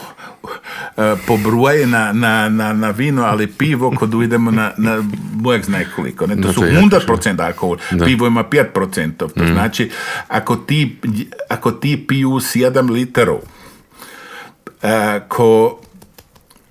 [0.96, 5.02] eh, pobruje na, na, na, na vino, ali pivo, kod idemo na, na
[5.32, 6.26] bojak zna koliko.
[6.26, 6.36] Ne?
[6.36, 7.76] To Da, su to je jako 100% alkohol.
[8.04, 9.16] Pivo ima 5%.
[9.16, 9.90] To znači,
[10.28, 11.00] ako ti,
[11.48, 13.38] ako ti piju 7 litrov,
[14.82, 15.80] eh, ko,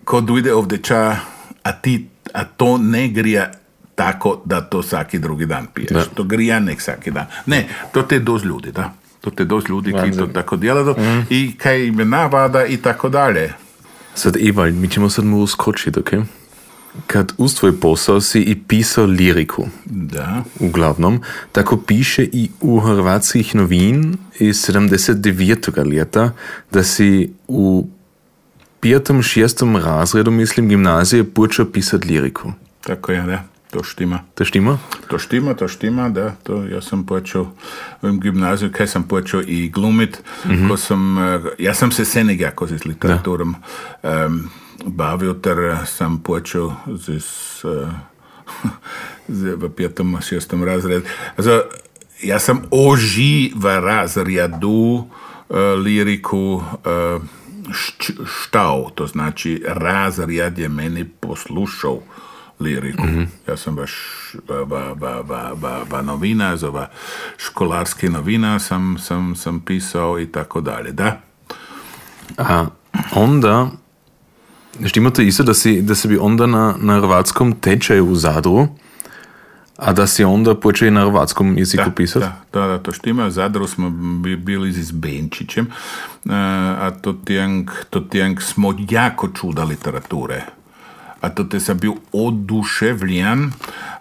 [0.03, 1.15] ko dojde ovdje ča,
[1.63, 3.51] a ti a to ne grija
[3.95, 5.89] tako da to svaki drugi dan piješ.
[5.89, 6.05] Da.
[6.05, 7.25] To grija nek svaki dan.
[7.45, 8.93] Ne, to te dost ljudi, da.
[9.21, 10.95] To te dost ljudi ki to tako djelaju
[11.29, 13.53] i kaj im je navada i tako dalje.
[14.13, 16.09] Sad, Ewald, mi ćemo sad mu uskočiti, ok?
[17.07, 20.43] Kad uz tvoj posao si i pisao liriku, Da.
[20.59, 21.21] uglavnom,
[21.51, 25.97] tako piše i u hrvatskih novin iz 79.
[25.97, 26.31] leta,
[26.71, 27.87] da si u
[28.87, 32.53] pijatom, šestom razredu, mislim, gimnazije počeo pisat liriku.
[32.81, 33.43] Tako je, da.
[33.71, 34.19] To štima.
[34.35, 34.77] To štima?
[35.07, 36.31] To štima, to štima, da.
[36.43, 37.51] To ja sam počeo
[38.01, 40.21] u gimnaziju, kaj sam počeo i glumit.
[40.69, 43.55] Ko sam, eh, ja sam se seneg jako s literaturom
[44.03, 44.49] em,
[44.85, 47.89] bavio, ter sam počeo z, s, eh,
[49.39, 51.05] z, v petom, šestom razredu.
[51.37, 51.61] Also,
[52.23, 57.46] ja sam oži v razredu eh, liriku eh, šč-
[58.25, 61.99] štao, to znači razred je meni poslušao
[62.59, 63.03] liriku.
[63.47, 63.91] Ja sam baš
[64.49, 64.63] va,
[64.93, 66.89] va, va, va, va novina, za va
[67.37, 71.21] školarske novina sam, sam, sam pisao i tako dalje, da.
[72.37, 72.65] A
[73.13, 73.71] onda
[74.85, 78.67] Štima to isto, da si, da si bi onda na, na hrvatskom tečaju u Zadru,
[79.77, 82.25] a da si onda počeo i na hrvatskom jeziku pisati?
[82.25, 83.25] Da, da, da, to štima.
[83.25, 85.69] U Zadru smo bi- bili s Benčićem, e,
[86.79, 90.41] a to tijang, to tijang smo jako čuda literature.
[91.21, 93.51] A to te sam bil oduševljen,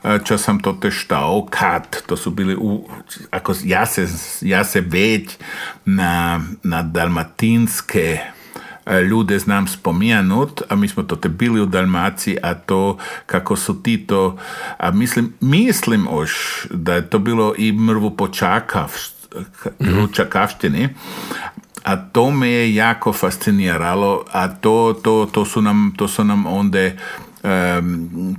[0.05, 2.89] e, če sam to te štao, kad, to su bili u,
[3.31, 4.09] ako ja se,
[4.41, 5.37] ja se već
[5.85, 8.19] na, na dalmatinske
[9.09, 13.83] ljude znam spominut, a mi smo to te bili u Dalmaciji, a to kako su
[13.83, 14.39] ti to,
[14.79, 16.33] a mislim, mislim oš
[16.71, 18.93] da je to bilo i mrvu počakav,
[19.81, 20.89] u Čakavštini,
[21.83, 26.47] a to me je jako fasciniralo, a to, to, to, su, nam, to su nam
[26.47, 26.79] onda
[27.43, 28.37] em,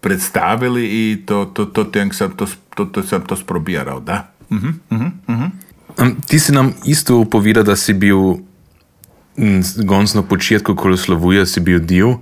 [0.00, 4.32] predstavili i to, to, to, to, sam to, to, to sam to sprobirao, da.
[4.50, 8.16] Um, ti si nam isto povedal, da si bil
[10.14, 12.14] na početku koloslovuje, si bil del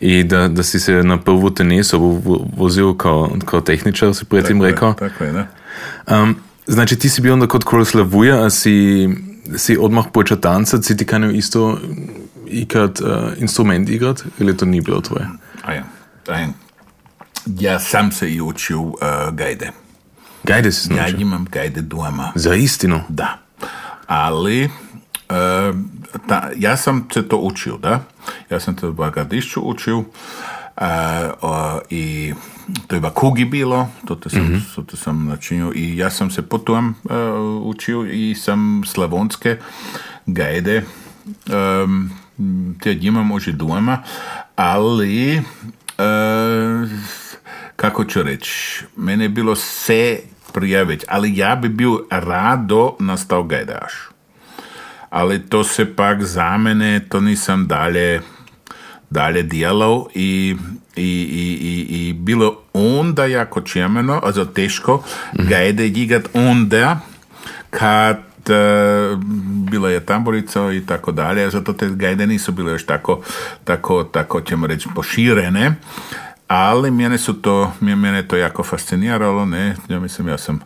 [0.00, 1.16] in da, da si se na
[1.98, 4.72] vo- vo- vozil kao, kao tehničar, si predtem Tako je.
[4.94, 5.46] Tako je, da.
[6.22, 6.36] Um,
[6.66, 9.08] znači, ti si bil onda kot koloslovuje, a si,
[9.56, 11.78] si odmah počel tancati, si ti ne isto
[12.46, 13.06] ikrat uh,
[13.38, 15.26] instrument igrat, ali to ni bilo tvoje?
[15.62, 15.84] A ja,
[16.28, 16.48] a ja.
[17.50, 18.94] Ja sam se i učio uh,
[19.32, 19.70] gajde.
[20.44, 21.20] Gajde si Ja naučil.
[21.20, 22.32] imam gajde doma.
[22.34, 23.00] Za istinu.
[23.08, 23.38] Da.
[24.06, 24.68] Ali, e,
[26.28, 28.00] ta, ja sam se to učio, da.
[28.50, 30.04] Ja sam to u Bagadišću učio
[30.76, 30.84] e,
[31.40, 32.34] o, i
[32.86, 36.42] to je Bakugi bilo, to te sam, to te sam načinio i ja sam se
[36.42, 37.14] potom e,
[37.62, 39.56] učio i sam slavonske
[40.26, 40.84] gajde
[41.46, 42.10] um,
[42.82, 44.02] te imam už i doma,
[44.56, 45.42] ali e,
[47.76, 50.20] kako ću reći, mene je bilo se
[50.52, 53.92] prijaviti, ali ja bi bio rado nastao gajdaš.
[55.10, 58.20] Ali to se pak za mene, to nisam dalje,
[59.10, 60.56] dalje dijelao i,
[60.96, 65.02] i, i, i, i bilo onda jako čemeno, also teško,
[65.32, 67.00] gajde igat onda
[67.70, 68.18] kad
[68.50, 69.16] e,
[69.70, 73.20] bila je tamburica i tako dalje, zato te gajde nisu bile još tako,
[73.64, 75.74] tako, tako ćemo reći, poširene,
[76.48, 80.60] ali mene su to, mene to jako fasciniralo, ne, ja mislim, ja sam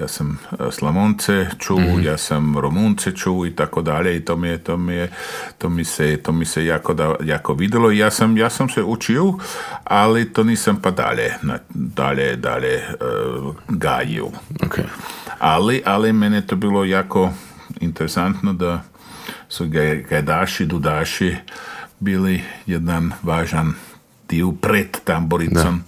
[0.00, 4.48] ja sam e, Slavonce čuo, ja sam Romunce čuo i tako dalje i to mi
[4.48, 5.10] je, to mi je,
[5.58, 8.82] to mi se, to mi se jako, da, jako vidjelo ja sam, ja sam se
[8.82, 9.34] učio,
[9.84, 12.82] ali to nisam pa dalje, na, dalje, dalje
[13.40, 14.28] uh, gajio.
[14.60, 14.84] Okay.
[15.38, 17.32] Ali, ali mene to bilo jako
[17.80, 18.82] interesantno da
[19.48, 21.36] su gaj- gajdaši, dudaši
[22.00, 23.74] bili jedan važan
[24.28, 25.82] dio pred tamboricom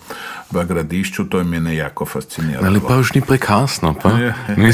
[0.50, 2.66] v gradišću, to je mene jako fasciniralo.
[2.66, 4.10] Ali pa už ni prekasno, pa.
[4.10, 4.56] Ja, ja.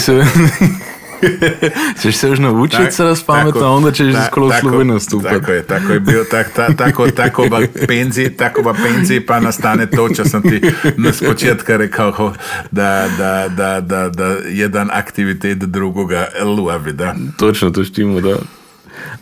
[2.02, 5.00] Češ se už naučiti Tak- se razpametno, tako- a onda ćeš ta- skoro tako- sloveno
[5.00, 5.34] stupati.
[5.34, 9.40] Tako je, tako je bilo, tak, ta, tako, tako v penziji, tako v penziji pa
[9.40, 10.60] nastane to, če sam ti
[10.96, 12.32] na spočetka rekao ho,
[12.70, 17.14] da, da, da, da, da jedan aktivitet drugoga luavi, da.
[17.36, 18.36] Točno, to štimo, da.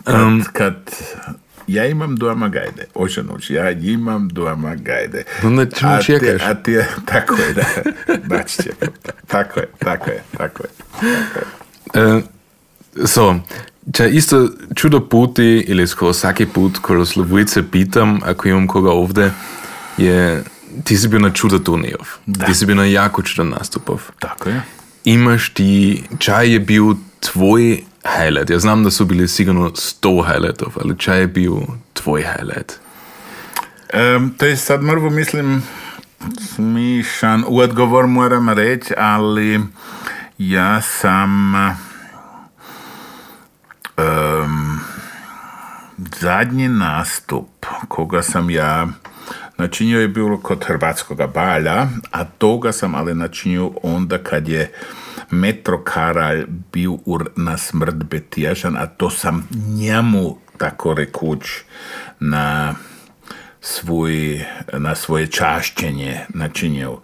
[0.04, 0.76] Kad, kad
[1.74, 5.24] я имам дома гајде, оќе ноќ, ја имам дома гајде.
[5.40, 6.42] Значи му чекаш.
[6.42, 7.66] А ти, тако е, да.
[8.26, 8.94] Значи чекам.
[9.26, 10.70] Тако е, тако е, тако е.
[11.00, 11.46] Тако
[11.94, 12.22] е.
[13.06, 13.40] so,
[13.94, 19.30] Če isto čudo poti ili skoro vsaki put, ko Slovovice pitam, ako imam koga ovde,
[19.98, 20.44] je
[20.84, 22.04] ti si bil na čudo turnijev,
[22.46, 24.10] ti si bil na jako čudo nastupov.
[24.18, 24.60] Tako je.
[25.04, 28.50] Imaš ti, čaj je bil tvoj highlight?
[28.50, 31.52] Ja znam da su bili sigurno 100 highlightov, ali čaj je bil
[31.92, 32.72] tvoj highlight?
[34.16, 35.62] Um, to je sad mrvu, mislim,
[36.54, 39.60] smišan u odgovor moram reći, ali
[40.38, 41.54] ja sam
[43.96, 44.80] um,
[46.20, 48.88] zadnji nastup koga sam ja
[49.56, 54.72] načinio je bilo kod Hrvatskoga balja, a toga sam ali načinio onda kad je
[55.30, 61.40] Metro Karalj bio ur- na smrt betijažan, a to sam njemu tako rekuć
[62.20, 62.74] na
[63.60, 67.00] svoj, na svoje čašćenje načinio.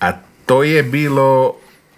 [0.00, 0.12] A
[0.46, 1.54] to je bilo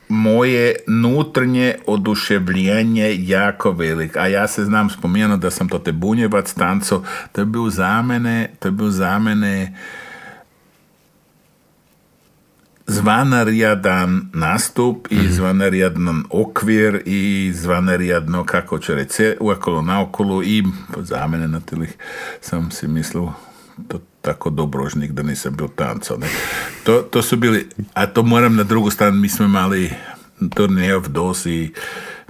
[0.08, 4.16] moje nutrnje oduševljenje jako velik.
[4.16, 8.02] A ja se znam spomenuo da sam to te bunjevac tanco, to je bil za
[8.02, 9.76] mene, to je bil za mene
[12.88, 20.64] zvanarjadan nastup i zvanarjadan okvir i zvanarjadno, kako će reći, sve uokolo naokolo i
[20.98, 21.96] za mene na telih
[22.40, 23.26] sam si mislil
[23.88, 26.16] to tako dobrožnik da nisam bil tanco.
[26.16, 26.26] Ne.
[26.84, 29.90] To, to su bili, a to moram na drugu stranu, mi smo imali
[30.54, 31.72] turnijev dosi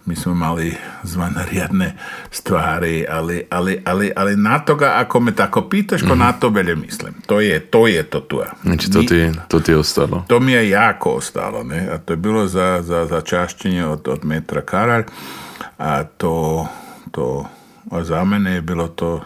[0.09, 1.94] mi smo imali zvanarjadne
[2.30, 6.76] stvari, ali, ali, ali, ali na toga, ako me tako pitaš, ko na to belje
[6.76, 7.14] mislim.
[7.26, 8.40] To je to, je to tu.
[8.62, 10.24] Znači, to ti, to ti je ostalo.
[10.28, 11.89] To mi je jako ostalo, ne?
[11.93, 15.05] A to je bilo za, za, za čašćenje od, od metra Karalj,
[15.78, 16.66] a to,
[17.10, 17.48] to,
[17.90, 19.24] a za mene je bilo to,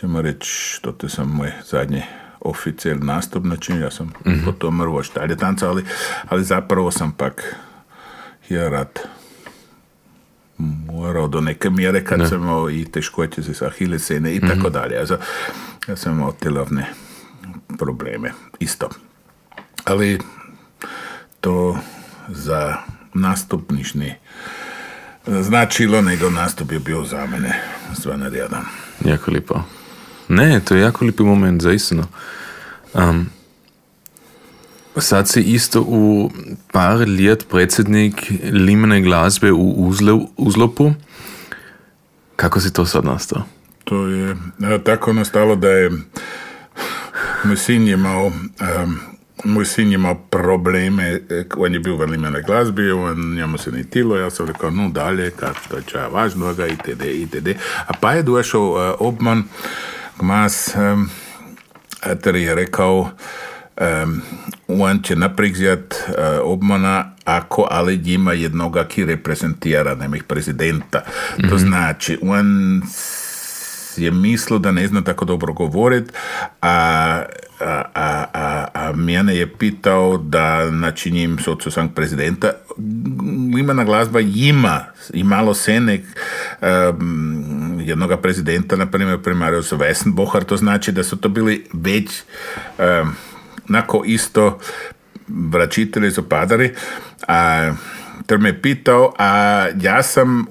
[0.00, 2.02] ćemo reći, to te sam moj zadnji
[2.40, 4.42] oficir nastup način, ja sam mm-hmm.
[4.44, 5.84] potom mrvo štalje tanca, ali,
[6.28, 7.56] ali zapravo sam pak
[8.48, 9.19] je rad
[10.86, 14.94] morao do neke mjere kad sam imao i teškoće sa ahilesene i tako dalje.
[15.88, 16.86] Ja, sam imao telovne
[17.78, 18.88] probleme isto.
[19.84, 20.18] Ali
[21.40, 21.78] to
[22.28, 22.76] za
[23.14, 24.18] nastup niš ne
[25.26, 27.62] značilo, nego nastup je bio za mene
[27.94, 28.64] stvarno rjadan.
[29.04, 29.62] Jako lipo.
[30.28, 32.06] Ne, to je jako lipi moment, zaistino.
[32.94, 33.26] Um,
[34.96, 36.30] sad si isto u
[36.72, 40.92] par let predsjednik limene glazbe u Uzle, Uzlopu.
[42.36, 43.42] Kako si to sad nastao?
[43.84, 44.36] To je
[44.84, 45.90] tako nastalo da je
[47.44, 49.00] moj sin imao um,
[49.44, 51.20] moj sin imao probleme,
[51.56, 54.88] on je bio u limene glazbi, on njemu se ne tilo, ja sam rekao, no
[54.88, 57.48] dalje, kad to će važno ga, itd., itd.
[57.86, 59.44] A pa je došao uh, obman,
[60.18, 61.10] gmas, um,
[62.34, 63.10] je rekao,
[63.80, 64.22] um,
[64.68, 71.00] on će naprijed uh, obmana ako ali njima jednoga ki reprezentira, nemih prezidenta.
[71.36, 71.56] To mhm.
[71.56, 72.82] znači, on
[73.96, 76.12] je mislio da ne zna tako dobro govorit,
[76.62, 77.22] a,
[77.60, 82.52] a, a, a, a mene je pitao da načinim socu sang prezidenta.
[83.54, 86.00] Limana glazba ima, imalo senek
[86.60, 92.22] um, jednoga prezidenta, na primjer primarius Wesenbohar, to znači da su to bili već
[92.78, 93.12] um,
[93.70, 94.58] nako isto
[95.28, 96.74] vračitelji zopadari,
[97.28, 97.70] a
[98.26, 100.46] ter me pitao, a ja sam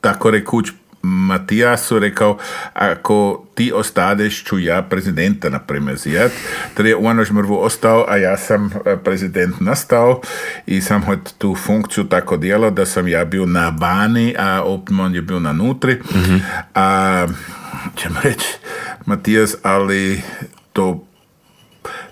[0.00, 0.70] tako rekuć
[1.02, 2.38] Matijasu rekao,
[2.74, 6.32] ako ti ostadeš, ću ja prezidenta na primjer zijat.
[6.74, 10.20] Ter je on mrvu ostao, a ja sam e, prezident nastao
[10.66, 14.62] i sam hod tu funkciju tako dijelo da sam ja bio na vani, a
[15.00, 15.94] on je bio na nutri.
[15.94, 16.42] Mm-hmm.
[16.74, 17.26] A
[17.96, 18.46] ćemo reći,
[19.06, 20.22] Matijas, ali
[20.72, 21.09] to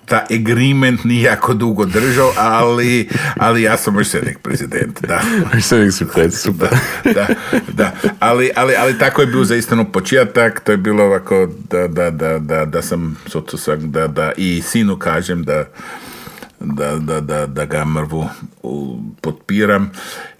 [0.09, 5.01] ta agreement nije jako dugo držao, ali, ali ja sam nek prezident.
[5.01, 5.21] Da.
[5.55, 6.69] Još si super.
[7.05, 7.29] Da, da,
[7.73, 7.93] da.
[8.19, 12.39] Ali, ali, ali tako je bio zaistinu početak, to je bilo ovako da, da, da,
[12.39, 13.17] da, da sam
[13.79, 15.65] da, da i sinu kažem da
[16.61, 18.29] da, da, da, da ga mrvu
[19.21, 19.91] potpiram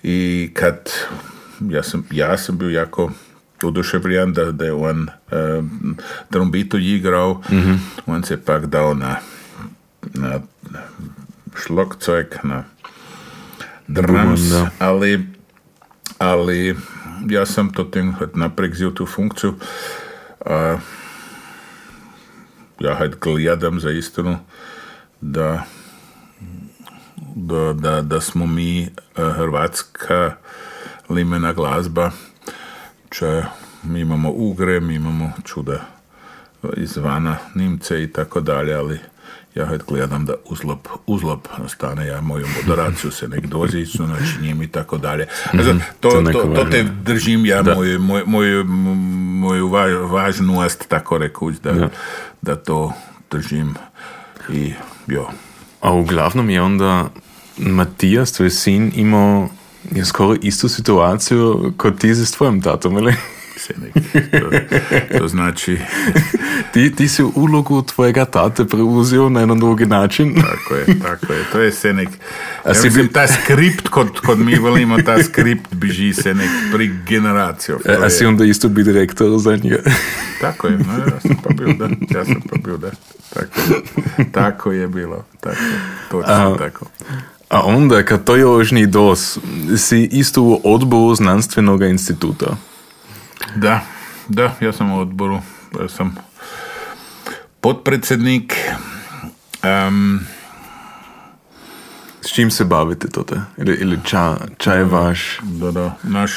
[0.03, 0.91] i kad
[1.61, 3.11] ja sam, ja sam bio jako
[3.63, 5.97] oduševljen da, da je on um,
[6.31, 7.81] trombitu igrao, mm-hmm.
[8.07, 9.17] on se pak dao na
[11.57, 12.65] šlokcojk, na
[13.87, 14.41] drums,
[14.79, 15.27] ali,
[16.19, 16.77] ali
[17.29, 17.91] ja sam to
[18.35, 19.55] naprijed zil tu funkciju.
[20.47, 20.79] A,
[22.81, 24.39] ja hajde gledam za istinu
[25.21, 25.65] da,
[27.35, 30.37] da, da, da smo mi hrvatska
[31.09, 32.11] limena glazba,
[33.11, 33.45] če
[33.83, 35.81] mi imamo ugre, mi imamo čuda
[36.77, 38.99] izvana Nimce i tako dalje, ali
[39.55, 44.63] ja hajde gledam da uzlop, uzlop nastane, ja moju moderaciju se nek dozi, znači njim
[44.63, 45.27] i tako dalje.
[45.55, 49.69] Mm-hmm, to, to, to, to, te držim ja moju, moju, moju, moju
[50.09, 51.89] važnost, tako rekuć, da, ja.
[52.43, 52.93] da to
[53.31, 53.75] držim
[54.53, 54.73] i
[55.07, 55.31] jo.
[55.81, 57.09] A uglavnom je onda
[57.59, 59.49] Matijas, tvoj sin, imao
[59.91, 63.15] je skoro istu situaciju kod ti s tvojim tatom, ili?
[64.41, 64.51] To,
[65.19, 65.79] to znači...
[66.73, 70.35] ti, ti si ulogu tvojega tate preuzeo na jedan drugi način.
[70.35, 71.45] tako je, tako je.
[71.53, 72.09] To je Senek.
[72.67, 73.13] Ja si mislim, bi...
[73.13, 77.79] ta skript, kod, kod mi volimo, ta skript biži Senek pri generaciju.
[77.89, 79.83] A, a si onda isto bi direktor za njega.
[80.41, 81.89] tako je, no, ja sam pa bil, da.
[82.19, 82.91] Ja sam pa bil, da.
[83.35, 83.61] Tako,
[84.33, 85.25] tako je bilo.
[85.41, 85.57] Tako,
[86.11, 86.87] točno a, tako.
[87.49, 89.39] A onda, kad to još ni dos,
[89.77, 92.57] si isto u odboru znanstvenog instituta.
[93.57, 93.81] Da,
[94.29, 95.41] da, ja sam u odboru,
[95.81, 96.17] ja sam
[97.61, 98.55] potpredsjednik.
[99.63, 100.21] Um,
[102.21, 103.41] S čim se bavite tote?
[103.57, 105.41] Ili, ili ča, ča je vaš?
[105.43, 106.33] Da, da, naš,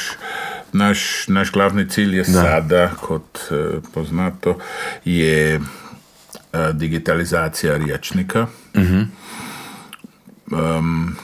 [0.74, 2.42] naš, naš glavni cilj je da.
[2.42, 4.58] sada, kot eh, poznato,
[5.06, 8.48] je eh, digitalizacija riječnika.
[8.74, 9.06] Uh-huh.
[10.52, 11.16] Um,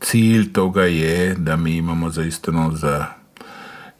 [0.00, 3.06] cilj toga je da mi imamo zaistino za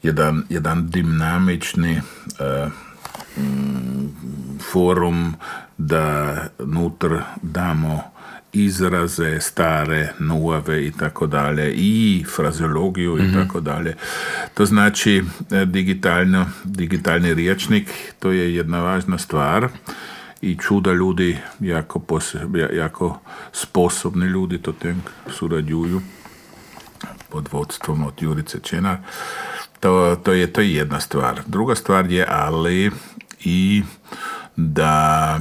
[0.03, 2.71] jedan, jedan dinamični uh,
[4.71, 5.33] forum
[5.77, 7.07] da nutr
[7.41, 8.01] damo
[8.53, 13.95] izraze stare, nove i tako dalje i frazeologiju i tako dalje.
[14.53, 17.89] To znači e, digitalno, digitalni riječnik,
[18.19, 19.67] to je jedna važna stvar
[20.41, 23.19] i čuda ljudi, jako, pose- ja- jako
[23.51, 26.01] sposobni ljudi to tem surađuju
[27.29, 28.97] pod vodstvom od Jurice Čenar.
[29.79, 31.41] To, to, je, to je jedna stvar.
[31.47, 32.91] Druga stvar je ali
[33.45, 33.83] i
[34.55, 35.39] da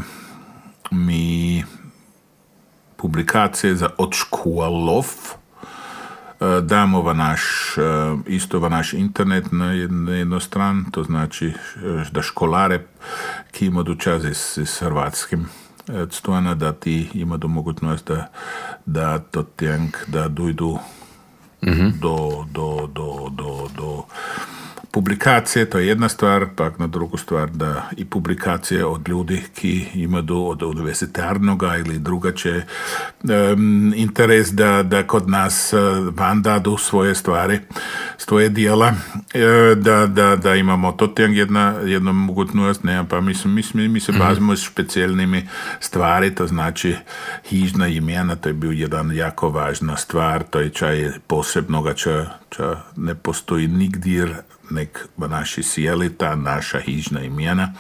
[0.91, 1.65] mi
[2.97, 7.43] publikacije za od školov e, damo v naš,
[7.79, 7.83] e,
[8.27, 11.55] isto v naš internet na jedno, jedno stran, to znači e,
[12.13, 12.87] da školare,
[13.51, 14.23] ki imajo čas
[14.59, 15.47] z hrvatskim
[16.11, 18.31] stojana, da ti imajo mogućnost da,
[18.87, 20.79] da to tjank, da dojdu
[22.01, 24.05] do, do, do, do, do
[24.93, 29.87] publikacije, to je jedna stvar, pak na drugu stvar da i publikacije od ljudi ki
[29.95, 32.63] imaju od univerzitarnoga ili drugače
[33.31, 35.79] em, interes da, da kod nas eh,
[36.17, 37.59] van dadu svoje stvari,
[38.17, 38.95] svoje dijela,
[39.35, 43.89] eh, da, da, da imamo to tjang jedna, jedna mogućnost, ne, pa mislim, mi, mi,
[43.89, 45.49] mi se bavimo s specijalnimi
[45.81, 46.97] stvari, to znači
[47.49, 52.77] hižna imena, to je bio jedan jako važna stvar, to je čaj posebnoga, ča, ča
[52.97, 57.73] ne postoji nigdje nek naši sjeli ta naša hižna imena.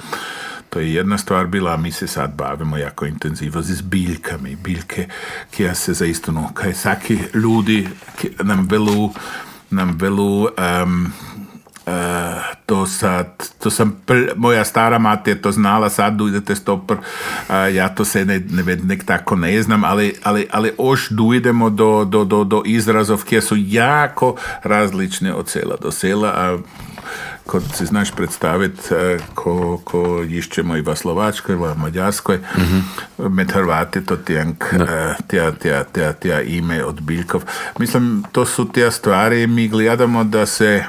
[0.70, 4.57] To je jedna stvar bila, mi se sad bavimo jako intenzivno z biljkami.
[4.57, 5.09] Biljke,
[5.51, 7.89] ki se zaistinu, kaj saki ljudi
[8.43, 9.12] nam velu,
[9.70, 11.12] nam velu em,
[11.86, 14.02] eh, to sad, to sam,
[14.36, 18.76] moja stara mati je to znala, sad dojdete stopr, eh, ja to se ne, ne,
[18.76, 23.40] nek tako ne znam, ali, ali, ali oš dojdemo do, do, do, do izrazov, ki
[23.40, 26.59] su jako različne od sela do sela, a
[27.46, 32.38] kod si znaš predstaviti, eh, ko, ko iščemo i v Slovačkoj, v Mađarskoj,
[33.18, 37.42] med Hrvati to tjank, eh, tja, tja, tja, tja ime od biljkov.
[37.78, 40.84] Mislim, to su tja stvari, mi gledamo da se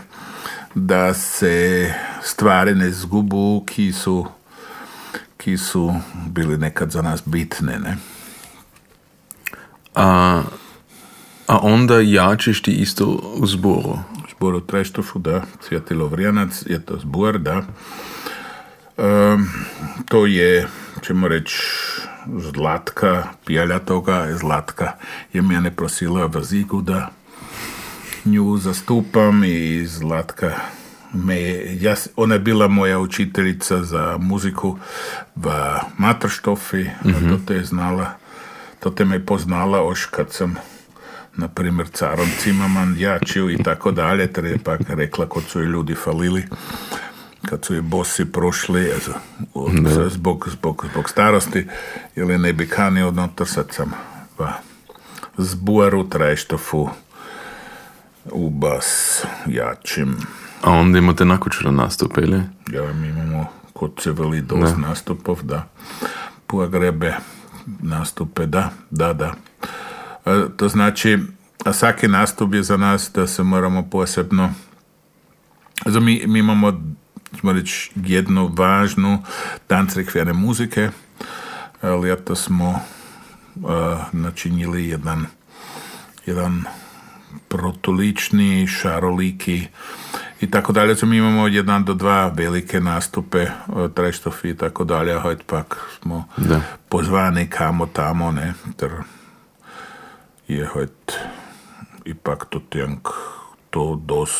[0.75, 1.93] da se
[2.23, 4.27] stvari ne zgubu, ki su
[5.43, 5.93] ki su
[6.27, 7.97] bili nekad za nas bitne, ne?
[9.95, 10.41] A,
[11.47, 13.05] a onda jačiš ti isto
[13.35, 13.99] u zboru.
[14.31, 17.63] Zbor u Treštofu, da, Sveti Lovrijanac je to zbor, da.
[18.97, 19.41] Ehm,
[20.07, 20.67] to je,
[21.01, 21.57] ćemo reći,
[22.53, 24.91] Zlatka, pjelja toga, Zlatka
[25.33, 27.09] je mene prosila v Zigu da
[28.25, 30.51] nju zastupam i Zlatka
[31.13, 34.77] me, je- ja, ona je bila moja učiteljica za muziku
[35.35, 35.49] v
[35.97, 38.11] Matrštofi, a to te je znala,
[38.79, 40.55] to te me je poznala još kad sam
[41.35, 45.65] na primjer carom Cimaman jačio i tako dalje, ter je pak rekla kod su je
[45.65, 46.43] ljudi falili
[47.41, 48.89] kad su je bosi prošli
[50.07, 51.67] zbog, zbog, zbog starosti
[52.15, 53.91] ili ne bi kanio odnotar sad sam
[54.37, 54.45] v
[55.37, 56.89] zbuaru Trajštofu
[58.31, 60.17] u bas jačim
[60.61, 62.41] A onda imate nakučilo nastup, ili?
[62.71, 65.67] ja, mi imamo kod se veli dost nastupov, da.
[66.47, 67.15] Puagrebe
[67.65, 69.33] nastupe, da, da, da.
[70.25, 71.19] E, to znači,
[71.65, 74.53] a svaki nastup je za nas da se moramo posebno
[75.85, 76.81] Za mi, mi imamo
[77.39, 79.23] ćemo reći, jednu važnu
[79.69, 80.89] dan crkvene muzike,
[81.81, 82.79] ali eto smo
[83.55, 83.59] e,
[84.11, 85.25] načinili jedan
[86.25, 86.63] jedan
[87.47, 89.67] protulični, šaroliki
[90.41, 90.95] i tako dalje.
[90.95, 93.51] So mi imamo jedan do dva velike nastupe, e,
[93.95, 96.61] Treštofi i tako dalje, a pak smo Da.
[96.89, 98.91] pozvani kamo tamo, ne, ter
[100.47, 101.13] je hojt
[102.05, 103.07] ipak to tjank,
[103.69, 104.31] to dos,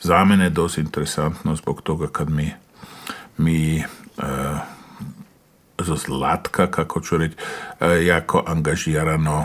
[0.00, 2.52] za mene dos interesantno zbog toga kad mi
[3.36, 3.84] mi
[5.78, 7.36] za Zlatka, kako ću reći,
[7.80, 9.44] e, jako angažirano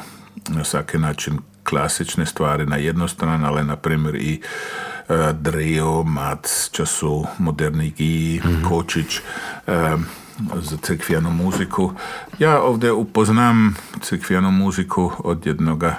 [0.49, 4.41] na svaki način klasične stvari na jednu stranu, ali na primjer i
[5.09, 9.21] e, Drio, Mac, času moderni i Kočić e,
[10.55, 11.91] za crkvenu muziku.
[12.39, 15.95] Ja ovdje upoznam crkvenu muziku od jednoga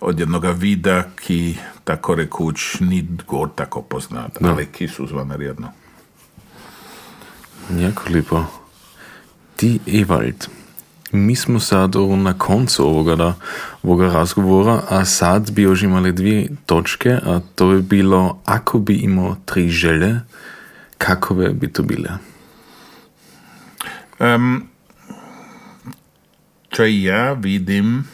[0.00, 5.68] od jednoga vida, ki tako rekuć ni gor tako poznat, ali ki su zvanarjedno.
[7.70, 8.44] Jako lijepo.
[9.56, 10.48] Ti, Ewald,
[11.14, 13.34] mi smo sad na koncu ovoga,
[13.82, 18.94] ovoga razgovora, a sad bi još imali dvije točke, a to bi bilo, ako bi
[18.94, 20.20] imao tri želje,
[20.98, 22.10] kakove bi to bile?
[24.20, 24.68] Um,
[26.68, 28.04] čo ja vidim,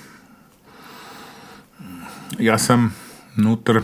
[2.39, 2.95] ja sam
[3.37, 3.81] nutr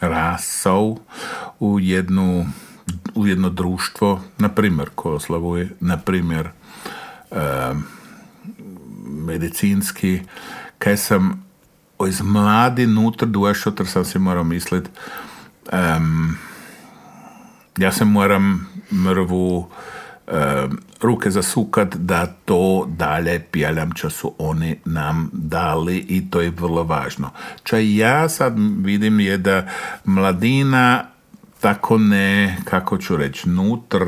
[0.00, 0.96] rasao
[1.60, 2.46] u jednu
[3.14, 6.50] u jedno društvo, na primjer, ko oslavuje, na primjer,
[9.26, 10.20] medicinski,
[10.78, 11.32] kaj sem
[12.08, 14.90] iz mladi nutr došel, ter sem si moral misliti,
[15.72, 16.36] um,
[17.78, 25.30] jaz se moram mrvu um, ruke zasukati, da to dalje peljem, če so oni nam
[25.32, 27.30] dali in to je vrlo važno.
[27.64, 29.62] Če jaz sad vidim, je da
[30.04, 31.04] mladina
[31.60, 34.02] tako ne, kako ću reći, nutr,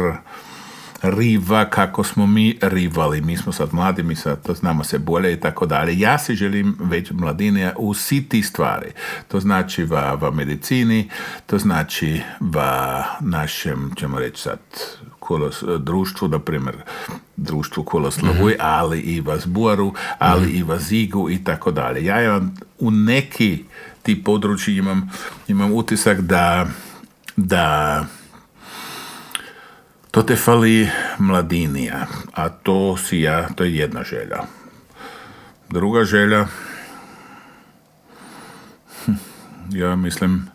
[1.05, 3.21] riva kako smo mi rivali.
[3.21, 5.99] Mi smo sad mladi, mi sad to znamo se bolje i tako dalje.
[5.99, 8.87] Ja si želim već mladine u svi ti stvari.
[9.29, 11.11] To znači v, v medicini,
[11.47, 12.61] to znači v
[13.21, 14.59] našem, ćemo reći sad,
[15.19, 16.77] kolos, društvu, na primjer
[17.37, 18.67] društvu Koloslovuj, mm-hmm.
[18.67, 20.57] ali i v zboru, ali mm-hmm.
[20.57, 22.05] i v zigu i tako dalje.
[22.05, 23.65] Ja imam u neki
[24.03, 25.11] ti područji imam,
[25.49, 26.67] imam utisak da
[27.37, 28.05] da
[30.15, 34.43] to te fali mladinija, a to si ja, to je jedna želja.
[35.71, 36.47] Druga želja,
[39.05, 39.13] hm,
[39.71, 40.47] ja mislim,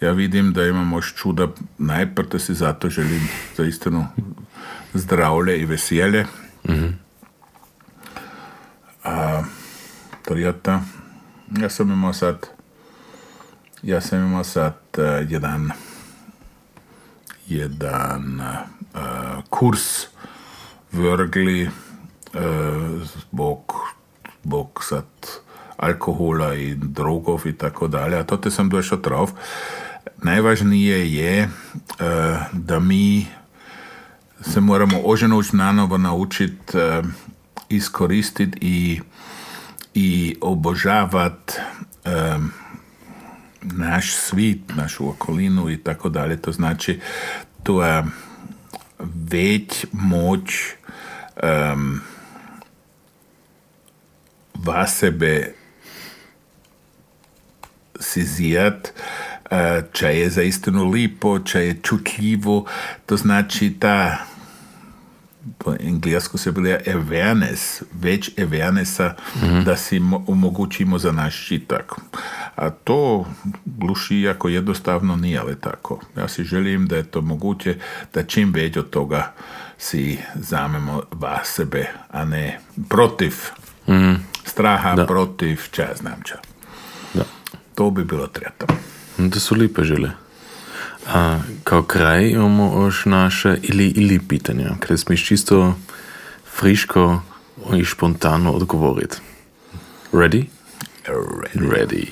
[0.00, 1.48] ja vidim da imamo još čuda,
[1.78, 4.06] najprej da si zato želim za istinu
[4.94, 6.26] zdravlje i veselje.
[6.68, 6.98] Mm-hmm.
[9.04, 9.42] A,
[10.22, 10.80] trijata,
[11.60, 12.46] ja sam imao sad,
[13.82, 15.70] ja sam imao sad uh, jedan
[17.46, 18.73] jedan uh,
[19.50, 20.06] kurs
[20.92, 21.70] vrgli uh,
[23.02, 23.74] zbog,
[24.44, 25.04] zbog sad
[25.76, 28.18] alkohola i drogov i tako dalje.
[28.18, 29.30] A to te sam došao drav.
[30.22, 31.48] Najvažnije je uh,
[32.52, 33.26] da mi
[34.40, 37.06] se moramo oženuć nanovo naučiti uh,
[37.68, 39.00] iskoristiti i,
[39.94, 41.54] i obožavati
[42.04, 42.52] um,
[43.62, 46.36] naš svit, našu okolinu i tako dalje.
[46.36, 47.00] To znači
[47.62, 48.04] to je
[49.30, 50.74] već moć
[51.42, 52.00] um,
[54.54, 55.54] va sebe
[58.00, 58.92] si zijat,
[59.50, 62.64] uh, če je zaistinu lipo, če je čutljivo,
[63.06, 64.26] to znači ta
[65.58, 69.64] po englesku se bude awareness, več awarenessa, mm-hmm.
[69.64, 71.92] da si omogućimo za naš čitak.
[72.56, 73.26] A to
[73.64, 76.00] gluši jako jednostavno nije, ali tako.
[76.16, 77.76] Ja si želim da je to moguće
[78.14, 79.32] da čim već od toga
[79.78, 83.34] si zamemo vas sebe, a ne protiv
[83.88, 84.14] mm.
[84.44, 85.06] straha, da.
[85.06, 86.38] protiv ča znam ča.
[87.14, 87.24] Da.
[87.74, 88.66] To bi bilo treto.
[89.32, 90.23] To su lipe žele.
[91.06, 95.74] A kao kraj imamo još naše ili ili pitanja, kada smo čisto
[96.56, 97.22] friško
[97.76, 99.16] i spontano odgovoriti.
[100.12, 100.44] Ready?
[101.06, 101.70] Ready.
[101.70, 102.06] Ready.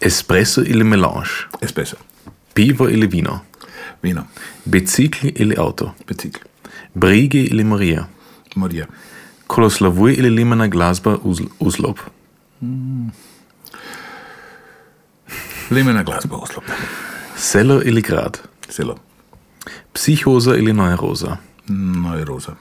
[0.00, 1.30] Espresso ili melange?
[1.60, 1.96] Espresso.
[2.54, 3.40] Pivo ili vino?
[4.02, 4.26] Vino.
[4.64, 5.94] Bicikli ili auto?
[6.06, 6.42] Bicikli.
[6.94, 8.06] Brige ili Maria?
[8.54, 8.86] Maria.
[9.46, 11.18] Koloslavuj ili limana glasba
[11.58, 11.98] uzlop?
[12.60, 13.08] Mm.
[15.70, 16.64] Limana glasba uzlop.
[17.38, 18.38] Selo ili grad?
[18.68, 18.96] Selo.
[19.92, 21.36] Psychoza ili neuroza?
[21.68, 22.56] Neuroza.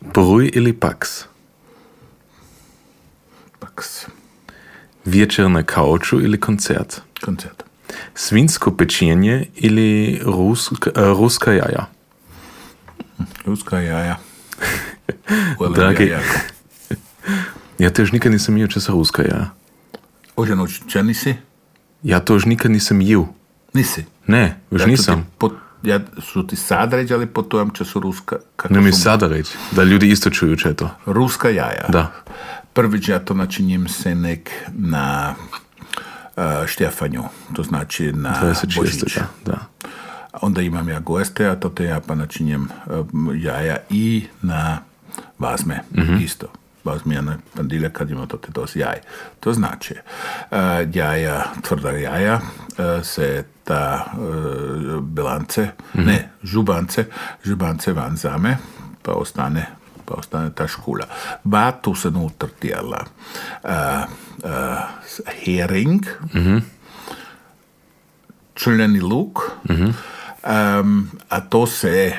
[0.00, 1.24] Bruj ili Pax?
[3.58, 4.06] Pax.
[5.06, 7.00] Wieczór na kauczu ili koncert?
[7.24, 7.62] Koncert.
[8.14, 11.86] Svinsko pečenje ili ruska, uh, ruska jaja?
[13.44, 14.16] Ruska jaja.
[15.74, 16.12] Dragi,
[17.78, 19.50] ja też nikad nisam jeo česa ruska jaja.
[20.36, 21.34] Ože noč, če nisi?
[22.02, 23.28] Ja to už nikad nisam jeo.
[23.74, 24.04] Nisi?
[24.26, 25.26] Ne, už Ja, nisam.
[25.38, 25.50] Po,
[25.82, 28.36] ja, su ti sad reći, ali po tojem času ruska...
[28.56, 30.90] Kako Ne mi sada reći, da ljudi isto čuju če to.
[31.06, 31.86] Ruska jaja.
[31.88, 32.12] Da.
[32.72, 35.34] Prvič ja to načinim se nek na
[36.36, 37.22] uh, Štefanju,
[37.54, 38.76] to znači na 26.
[38.76, 39.18] Božić.
[39.44, 39.58] Da.
[40.32, 42.68] Onda imam ja goste, a to te ja pa načinjem
[43.12, 44.78] um, jaja i na
[45.38, 45.80] vazme,
[46.20, 46.46] isto.
[46.84, 49.00] Vazme ja na pandilja kad ima to te dos jaj.
[49.40, 49.94] To znači,
[50.92, 57.04] jaja, tvrda jaja, uh, se ta uh, bilance, ne, žubance,
[57.44, 58.56] žubance van zame,
[59.02, 59.66] pa ostane
[60.04, 61.06] pa ostane ta škula.
[61.44, 63.04] Va tu se nutar tijela
[65.44, 66.06] hering,
[68.54, 69.40] črnjeni luk,
[69.70, 72.12] um, a to se,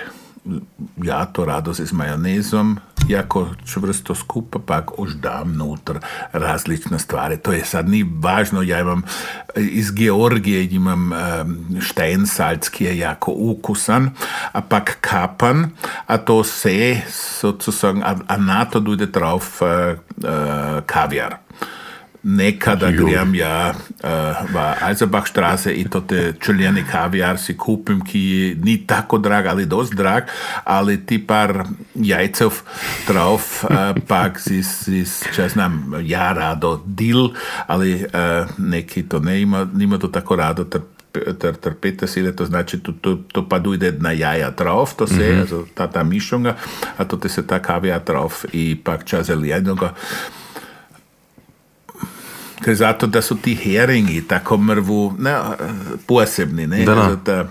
[1.03, 2.77] ja to rado z majonezom,
[3.07, 5.99] jako čvrsto skupa, pak už dam nutar
[6.33, 7.37] različne stvari.
[7.37, 9.03] To je sad ni važno, ja imam
[9.55, 11.11] iz Georgije imam
[11.81, 14.11] Steinsalz, ki je jako ukusan,
[14.51, 15.69] a pak kapan,
[16.07, 19.67] a to se, sozusagen, a, a na to dojde drauf uh,
[20.85, 21.37] kaviar.
[22.23, 23.05] Nekada Jo.
[23.05, 24.09] grem ja uh,
[24.47, 24.55] v
[24.87, 30.31] Eisenbachstraße in to te čeljeni kavijar si kupim, ki ni tako drag ali dosti drag,
[30.63, 32.61] ali ti par jajcev
[33.07, 35.03] drauf, uh, pak si, si,
[35.35, 37.33] če znam, ja rado dil,
[37.67, 40.81] ali uh, neki to ne ima, nima to tako rado, ter
[41.13, 45.13] ter, ter petersilje, to znači to, to, to pa ide na jaja drauf, to se,
[45.33, 45.65] mm -hmm.
[45.73, 46.55] ta, ta mišunga,
[46.97, 49.87] a to te se ta kavija drauf i pak čas zelenoga.
[49.87, 50.42] Ker
[52.71, 55.35] zato, da so ti heringi tako mrvu, ne,
[56.07, 57.01] posebni, ne, Da, da.
[57.09, 57.45] Zato da,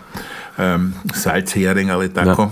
[0.75, 2.51] um, salchering ali tako,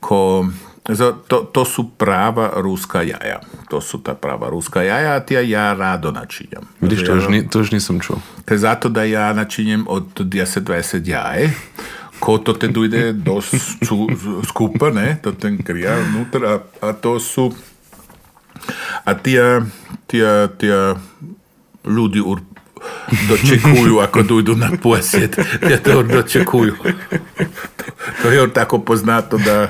[0.00, 0.46] ko,
[0.88, 3.40] za, to, to su prava ruska jaja.
[3.68, 6.62] To su ta prava ruska jaja, a ti ja, ja rado načinjam.
[6.80, 8.16] Vidiš, to už, ni, to už nisem čul.
[8.44, 11.50] Ker zato, da ja načinjem od 10-20 jaj,
[12.20, 13.40] ko to te dojde do
[14.48, 17.52] skupa, ne, to ten krija vnutra, a, a to su,
[19.04, 19.60] a tija,
[20.06, 20.94] tija, tija
[21.86, 22.40] ljudi ur,
[23.28, 25.38] dočekuju ako dojdu na posjet,
[25.70, 26.74] ja to dočekuju.
[27.76, 27.84] To,
[28.22, 29.68] to je tako poznato da,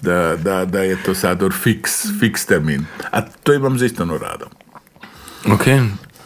[0.00, 2.86] da, da, da je to sad ur fiks, fiks termin.
[3.10, 4.46] A to imam zaistano rado.
[5.52, 5.66] Ok,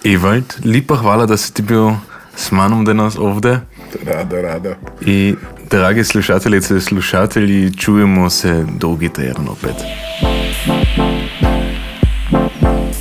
[0.04, 1.90] Ewald, lepa hvala, da si ti bil
[2.36, 3.60] s manom danes ovde.
[4.06, 4.74] Rado, rado.
[5.00, 5.34] I
[5.70, 9.74] drage slušateljice, slušatelji, čujemo se drugi teden opet.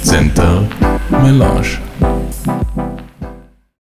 [0.04, 0.60] Center
[1.10, 1.70] Melange.
[2.46, 2.85] Thank you.